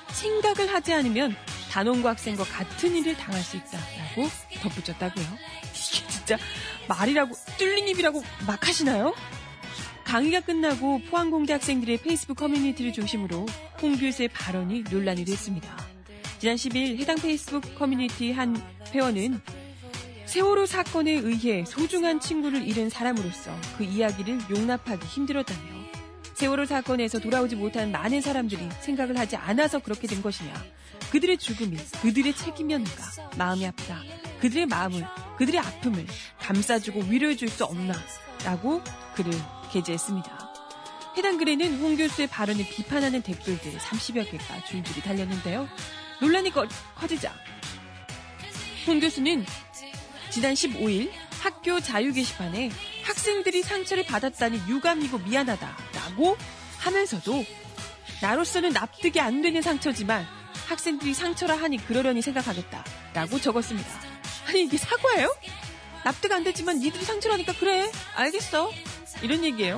생각을 0.09 0.72
하지 0.72 0.94
않으면 0.94 1.37
단원고 1.70 2.09
학생과 2.09 2.44
같은 2.44 2.96
일을 2.96 3.16
당할 3.16 3.42
수 3.42 3.59
있다 3.59 3.79
라고 3.79 4.31
덧붙였다고요. 4.62 5.26
이게 5.70 6.07
진짜 6.09 6.38
말이라고 6.88 7.35
뚫린 7.59 7.88
입이라고 7.88 8.22
막 8.46 8.66
하시나요? 8.66 9.14
강의가 10.11 10.40
끝나고 10.40 10.99
포항공대 11.09 11.53
학생들의 11.53 11.99
페이스북 11.99 12.38
커뮤니티를 12.38 12.92
중심으로 12.92 13.46
홍 13.81 13.96
교수의 13.96 14.27
발언이 14.31 14.83
논란이 14.90 15.25
됐습니다. 15.25 15.77
지난 16.40 16.57
10일 16.57 16.99
해당 16.99 17.14
페이스북 17.14 17.77
커뮤니티 17.77 18.33
한 18.33 18.61
회원은 18.92 19.40
세월호 20.27 20.66
사건에 20.66 21.12
의해 21.12 21.64
소중한 21.64 22.18
친구를 22.18 22.66
잃은 22.66 22.90
사람으로서 22.90 23.53
그 23.79 23.85
이야기를 23.85 24.40
용납하기 24.51 25.07
힘들었다며 25.07 25.61
세월호 26.35 26.64
사건에서 26.64 27.20
돌아오지 27.20 27.55
못한 27.55 27.92
많은 27.92 28.20
사람들이 28.20 28.68
생각을 28.81 29.16
하지 29.16 29.37
않아서 29.37 29.79
그렇게 29.79 30.09
된 30.09 30.23
것이냐. 30.23 30.53
그들의 31.12 31.38
죽음이 31.38 31.77
그들의 32.03 32.35
책임이었는가. 32.35 33.37
마음이 33.38 33.64
아프다. 33.64 34.01
그들의 34.40 34.66
마음을 34.66 35.07
그들의 35.38 35.61
아픔을 35.61 36.05
감싸주고 36.40 37.03
위로해줄 37.03 37.49
수 37.49 37.64
없나. 37.64 37.94
라고 38.44 38.83
글을 39.14 39.31
게재했습니다. 39.73 40.51
해당 41.17 41.39
글에는 41.39 41.81
홍 41.81 41.97
교수의 41.97 42.29
발언을 42.29 42.65
비판하는 42.67 43.23
댓글들 43.23 43.79
30여 43.79 44.31
개가 44.31 44.65
줄줄이 44.65 45.03
달렸는데요. 45.03 45.69
논란이 46.21 46.51
꺼- 46.51 46.69
커지자 46.97 47.35
홍 48.87 49.01
교수는 49.01 49.45
지난 50.31 50.55
15일 50.55 51.11
학교 51.41 51.81
자유 51.81 52.13
게시판에 52.13 52.71
학생들이 53.05 53.63
상처를 53.63 54.05
받았다니 54.05 54.63
유감이고 54.69 55.19
미안하다라고 55.19 56.37
하면서도 56.79 57.45
나로서는 58.23 58.71
납득이 58.71 59.19
안 59.21 59.43
되는 59.43 59.63
상처지만 59.63 60.27
학생들이 60.69 61.15
상처라 61.15 61.57
하니 61.57 61.79
그러려니 61.85 62.23
생각하겠다라고 62.23 63.41
적었습니다. 63.41 63.89
아니 64.47 64.65
이게 64.65 64.77
사과예요? 64.77 65.35
납득 66.05 66.31
안 66.33 66.45
되지만 66.45 66.79
니들이 66.79 67.05
상처라니까 67.05 67.55
그래 67.55 67.91
알겠어 68.15 68.71
이런 69.23 69.45
얘기예요. 69.45 69.77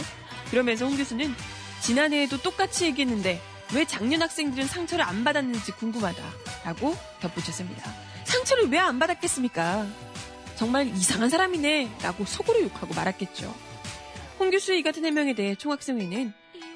그러면서 0.50 0.86
홍 0.86 0.96
교수는 0.96 1.34
지난해에도 1.80 2.38
똑같이 2.42 2.84
얘기했는데 2.86 3.40
왜 3.74 3.84
작년 3.86 4.22
학생들은 4.22 4.66
상처를 4.66 5.04
안 5.04 5.24
받았는지 5.24 5.72
궁금하다라고 5.72 6.96
덧붙였습니다. 7.20 7.90
상처를 8.24 8.68
왜 8.70 8.78
안 8.78 8.98
받았겠습니까? 8.98 9.86
정말 10.56 10.86
이상한 10.88 11.30
사람이네 11.30 11.96
라고 12.02 12.24
속으로 12.24 12.62
욕하고 12.62 12.94
말았겠죠. 12.94 13.52
홍 14.38 14.50
교수의 14.50 14.80
이 14.80 14.82
같은 14.82 15.04
해명에 15.04 15.34
대해 15.34 15.54
총학생회는 15.54 16.32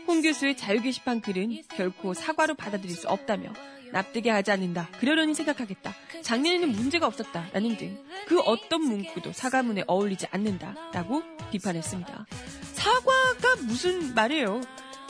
홍 0.06 0.22
교수의 0.22 0.56
자유 0.56 0.80
게시판 0.80 1.20
글은 1.20 1.62
결코 1.76 2.14
사과로 2.14 2.54
받아들일 2.54 2.96
수 2.96 3.08
없다며 3.08 3.52
납득이 3.92 4.28
하지 4.28 4.50
않는다. 4.50 4.88
그러려니 5.00 5.34
생각하겠다. 5.34 5.94
작년에는 6.22 6.70
문제가 6.70 7.06
없었다. 7.06 7.48
라는 7.52 7.76
등 7.76 8.06
그 8.26 8.40
어떤 8.40 8.82
문구도 8.82 9.32
사과문에 9.32 9.84
어울리지 9.86 10.26
않는다. 10.32 10.74
라고 10.92 11.22
비판했습니다. 11.52 12.26
사과가 12.74 13.56
무슨 13.62 14.14
말이에요. 14.14 14.60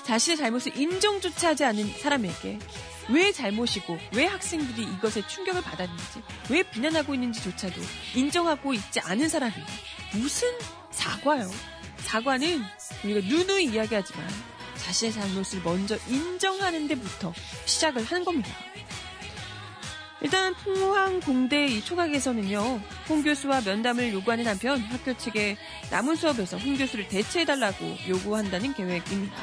자신의 0.05 0.37
잘못을 0.37 0.77
인정조차 0.79 1.49
하지 1.49 1.65
않은 1.65 1.95
사람에게 1.99 2.59
왜 3.09 3.33
잘못이고 3.33 3.99
왜 4.15 4.27
학생들이 4.27 4.83
이것에 4.83 5.27
충격을 5.27 5.63
받았는지 5.63 6.23
왜 6.51 6.63
비난하고 6.63 7.15
있는지조차도 7.15 7.81
인정하고 8.15 8.75
있지 8.75 9.01
않은 9.01 9.29
사람이 9.29 9.55
무슨 10.15 10.49
사과요? 10.91 11.49
사과는 11.99 12.63
우리가 13.05 13.27
누누이 13.27 13.65
이야기하지만 13.65 14.29
자신의 14.87 15.13
잘못을 15.13 15.63
먼저 15.65 15.97
인정하는 16.09 16.87
데부터 16.87 17.33
시작을 17.65 18.05
하는 18.05 18.25
겁니다. 18.25 18.51
일단 20.21 20.55
포항 20.55 21.21
공대 21.21 21.67
이 21.67 21.85
초각에서는요 21.85 22.81
홍 23.09 23.23
교수와 23.23 23.63
면담을 23.63 24.13
요구하는 24.13 24.47
한편 24.47 24.79
학교 24.79 25.17
측에 25.17 25.57
남은 25.91 26.15
수업에서 26.15 26.57
홍 26.57 26.77
교수를 26.77 27.09
대체해달라고 27.09 27.85
요구한다는 28.09 28.75
계획입니다. 28.75 29.37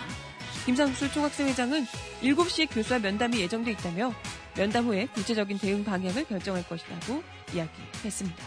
김상수 0.66 1.12
총학생 1.12 1.48
회장은 1.48 1.86
7시에 2.22 2.74
교수와 2.74 3.00
면담이 3.00 3.38
예정돼 3.42 3.72
있다며 3.72 4.14
면담 4.56 4.86
후에 4.86 5.08
구체적인 5.08 5.60
대응 5.60 5.84
방향을 5.84 6.26
결정할 6.26 6.66
것이라고 6.68 7.22
이야기했습니다. 7.54 8.44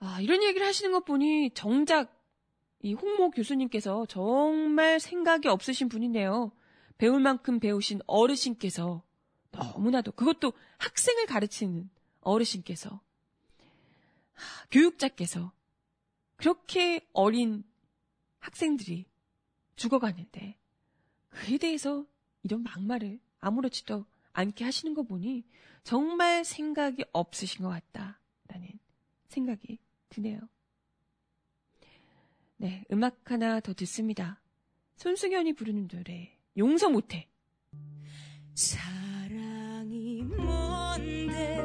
아, 0.00 0.18
이런 0.20 0.42
얘기를 0.42 0.66
하시는 0.66 0.90
것 0.92 1.04
보니 1.04 1.50
정작 1.54 2.17
이 2.80 2.94
홍모 2.94 3.30
교수님께서 3.30 4.06
정말 4.06 5.00
생각이 5.00 5.48
없으신 5.48 5.88
분이네요. 5.88 6.52
배울 6.96 7.20
만큼 7.20 7.60
배우신 7.60 8.00
어르신께서 8.06 9.02
너무나도 9.50 10.12
그것도 10.12 10.52
학생을 10.78 11.26
가르치는 11.26 11.90
어르신께서 12.20 12.90
하, 14.32 14.66
교육자께서 14.70 15.52
그렇게 16.36 17.06
어린 17.12 17.64
학생들이 18.40 19.06
죽어가는데 19.76 20.56
그에 21.30 21.58
대해서 21.58 22.06
이런 22.42 22.62
막말을 22.62 23.20
아무렇지도 23.40 24.06
않게 24.32 24.64
하시는 24.64 24.94
거 24.94 25.02
보니 25.02 25.44
정말 25.82 26.44
생각이 26.44 27.04
없으신 27.12 27.64
것 27.64 27.70
같다라는 27.70 28.78
생각이 29.28 29.78
드네요. 30.10 30.40
네, 32.58 32.84
음악 32.92 33.30
하나 33.30 33.60
더 33.60 33.72
듣습니다. 33.72 34.42
손승연이 34.96 35.52
부르는 35.52 35.86
노래 35.86 36.36
용서 36.56 36.90
못해. 36.90 37.28
사랑이 38.54 40.22
뭔데 40.24 41.56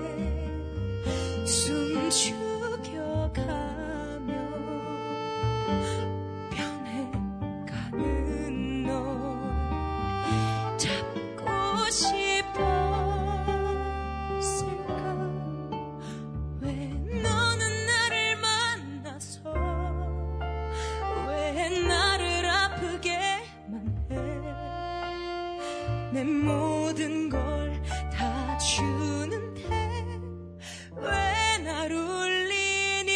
숨 1.47 2.09
죽여가 2.11 3.72
내 26.23 26.29
모든 26.29 27.29
걸 27.29 27.43
다 28.13 28.57
주는데 28.57 29.61
왜 30.95 31.11
날 31.63 31.91
울리니? 31.91 33.11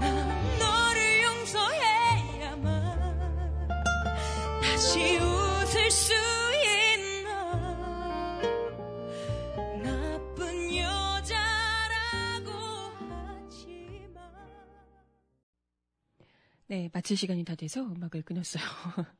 난 0.00 0.58
너를 0.58 1.22
용서해야만 1.22 2.68
다시 4.60 5.16
웃을 5.18 5.90
수 5.90 6.12
있나? 6.96 8.40
나쁜 9.82 10.74
여자라고 10.76 12.50
하지만. 13.08 14.18
네, 16.66 16.90
마칠 16.92 17.16
시간이 17.16 17.44
다 17.44 17.54
돼서 17.54 17.82
음악을 17.82 18.22
끊었어요. 18.22 18.64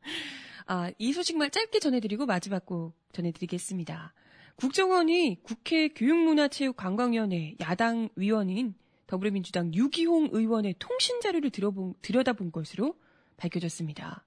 아, 0.66 0.90
이 0.98 1.12
소식만 1.12 1.50
짧게 1.50 1.78
전해드리고 1.78 2.26
마지막 2.26 2.64
곡 2.64 2.94
전해드리겠습니다. 3.12 4.14
국정원이 4.56 5.38
국회 5.42 5.88
교육문화체육관광위원회 5.88 7.56
야당 7.60 8.08
위원인 8.16 8.74
더불어민주당 9.06 9.74
유기홍 9.74 10.30
의원의 10.32 10.76
통신 10.78 11.20
자료를 11.20 11.50
들어본, 11.50 11.94
들여다본 12.00 12.52
것으로 12.52 12.96
밝혀졌습니다. 13.36 14.24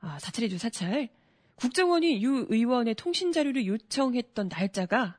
아, 0.00 0.18
사찰이죠, 0.18 0.58
사찰. 0.58 1.08
국정원이 1.56 2.22
유 2.22 2.46
의원의 2.48 2.94
통신 2.94 3.32
자료를 3.32 3.66
요청했던 3.66 4.48
날짜가 4.48 5.18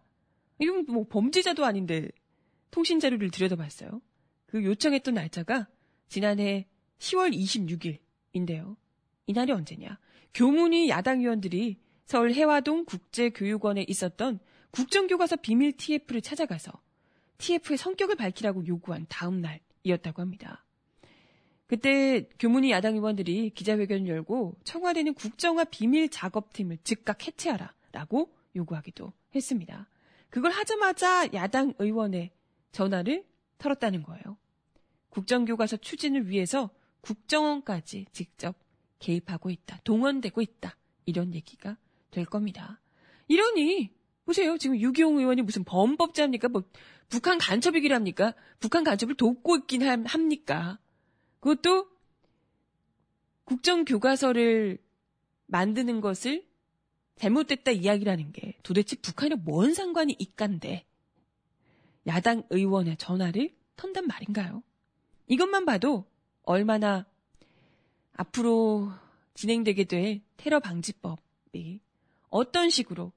이건 0.59 0.86
뭐 0.88 1.05
범죄자도 1.07 1.65
아닌데 1.65 2.09
통신 2.72 2.99
자료를 2.99 3.30
들여다봤어요. 3.30 4.01
그 4.47 4.63
요청했던 4.63 5.13
날짜가 5.13 5.67
지난해 6.07 6.67
10월 6.99 7.36
26일인데요. 8.34 8.76
이날이 9.28 9.51
언제냐? 9.51 9.99
교문위 10.34 10.89
야당 10.89 11.19
의원들이 11.19 11.77
서울 12.05 12.34
해화동 12.34 12.86
국제교육원에 12.86 13.86
있었던 13.88 14.39
국정교과서 14.71 15.38
비밀 15.38 15.73
TF를 15.73 16.21
찾아가서 16.21 16.71
TF의 17.38 17.77
성격을 17.77 18.15
밝히라고 18.15 18.65
요구한 18.67 19.05
다음 19.09 19.41
날이었다고 19.41 20.21
합니다. 20.21 20.65
그때 21.67 22.27
교문위 22.38 22.71
야당 22.71 22.95
의원들이 22.95 23.51
기자회견을 23.51 24.07
열고 24.07 24.57
청와대는 24.63 25.13
국정화 25.13 25.65
비밀 25.65 26.09
작업팀을 26.09 26.77
즉각 26.84 27.25
해체하라라고 27.25 28.29
요구하기도 28.55 29.13
했습니다. 29.34 29.88
그걸 30.29 30.51
하자마자 30.51 31.32
야당 31.34 31.73
의원의 31.79 32.32
전화를 32.71 33.25
털었다는 33.57 34.03
거예요. 34.03 34.38
국정교과서 35.09 35.77
추진을 35.77 36.29
위해서 36.29 36.69
국정원까지 37.01 38.07
직접 38.11 38.55
개입하고 39.02 39.49
있다. 39.49 39.82
동원되고 39.84 40.41
있다. 40.41 40.78
이런 41.06 41.34
얘기가 41.34 41.78
될 42.12 42.26
겁니다. 42.26 42.80
이러니 43.28 43.91
보세요. 44.26 44.58
지금 44.58 44.80
유기용 44.80 45.18
의원이 45.18 45.41
무슨 45.41 45.64
범법자입니까? 45.66 46.47
뭐 46.47 46.64
북한 47.10 47.38
간첩이기랍니까? 47.38 48.34
북한 48.60 48.84
간첩을 48.86 49.16
돕고 49.16 49.58
있긴 49.58 49.84
합니까? 50.06 50.80
그것도 51.41 51.89
국정 53.43 53.84
교과서를 53.84 54.78
만드는 55.47 55.99
것을 55.99 56.47
잘못됐다 57.16 57.72
이야기라는 57.72 58.32
게 58.32 58.58
도대체 58.64 58.95
북한이랑 58.95 59.43
뭔 59.43 59.74
상관이 59.74 60.16
있간데 60.18 60.86
야당 62.08 62.43
의원의 62.49 62.97
전화를 62.97 63.54
턴단 63.76 64.08
말인가요? 64.08 64.64
이것만 65.28 65.66
봐도 65.66 66.06
얼마나 66.43 67.06
앞으로 68.22 68.91
진행되게 69.34 69.86
될 69.86 70.22
테러 70.38 70.59
방지법이 70.59 71.80
어떤 72.30 72.69
식으로 72.69 73.11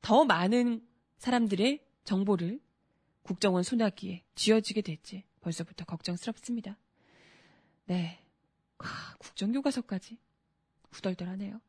더 0.00 0.24
많은 0.24 0.86
사람들의 1.18 1.84
정보를 2.04 2.60
국정원 3.22 3.64
소나기에 3.64 4.22
쥐어지게 4.36 4.82
될지 4.82 5.24
벌써부터 5.40 5.84
걱정스럽습니다. 5.84 6.76
네. 7.86 8.20
아, 8.78 9.14
국정교과서까지 9.18 10.18
후덜덜하네요. 10.90 11.60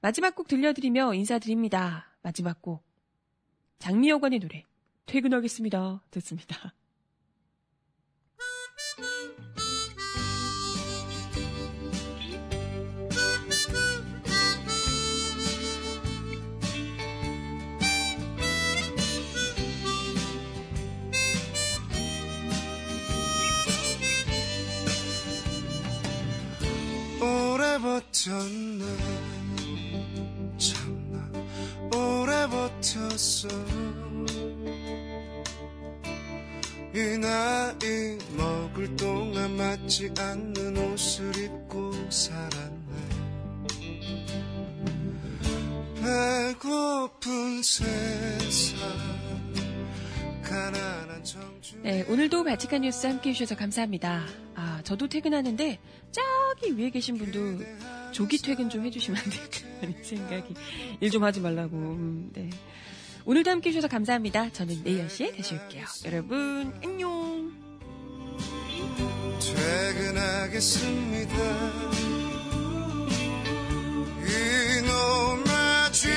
마지막 0.00 0.34
곡 0.34 0.48
들려드리며 0.48 1.14
인사드립니다. 1.14 2.08
마지막 2.22 2.60
곡. 2.62 2.82
장미여관의 3.78 4.40
노래. 4.40 4.64
퇴근하겠습니다. 5.06 6.02
듣습니다. 6.10 6.74
버텼네. 28.24 28.84
참나 30.56 31.30
오래 31.94 32.46
버텼어. 32.48 33.48
이 36.94 37.18
나이 37.18 38.18
먹을 38.36 38.96
동안 38.96 39.56
맞지 39.56 40.14
않는 40.18 40.76
옷을 40.76 41.36
입고 41.36 41.92
살았네. 42.10 42.84
배고픈 46.00 47.62
세상 47.62 48.78
가난한 50.42 51.24
청춘 51.24 51.82
네, 51.82 52.04
오늘도 52.08 52.44
바티칸 52.44 52.82
뉴스 52.82 53.06
함께 53.06 53.30
해 53.30 53.32
주셔서 53.32 53.56
감사합니다. 53.56 54.43
저도 54.84 55.08
퇴근하는데 55.08 55.78
저기 56.12 56.78
위에 56.78 56.90
계신 56.90 57.16
분도 57.18 57.64
조기 58.12 58.38
퇴근 58.38 58.68
좀 58.70 58.84
해주시면 58.84 59.18
안 59.20 59.30
될까 59.30 59.58
하는 59.80 60.04
생각이 60.04 60.54
일 61.00 61.10
좀 61.10 61.24
하지 61.24 61.40
말라고 61.40 61.76
음, 61.76 62.30
네. 62.32 62.50
오늘도 63.24 63.50
함께 63.50 63.70
해주셔서 63.70 63.88
감사합니다. 63.88 64.50
저는 64.52 64.82
내일 64.84 65.06
10시에 65.06 65.34
다시 65.36 65.54
올게요. 65.54 65.84
여러분 66.04 66.72
안녕 66.84 67.52
퇴근하겠습니다 69.40 71.34
이놈의 74.84 75.92
집 75.92 76.10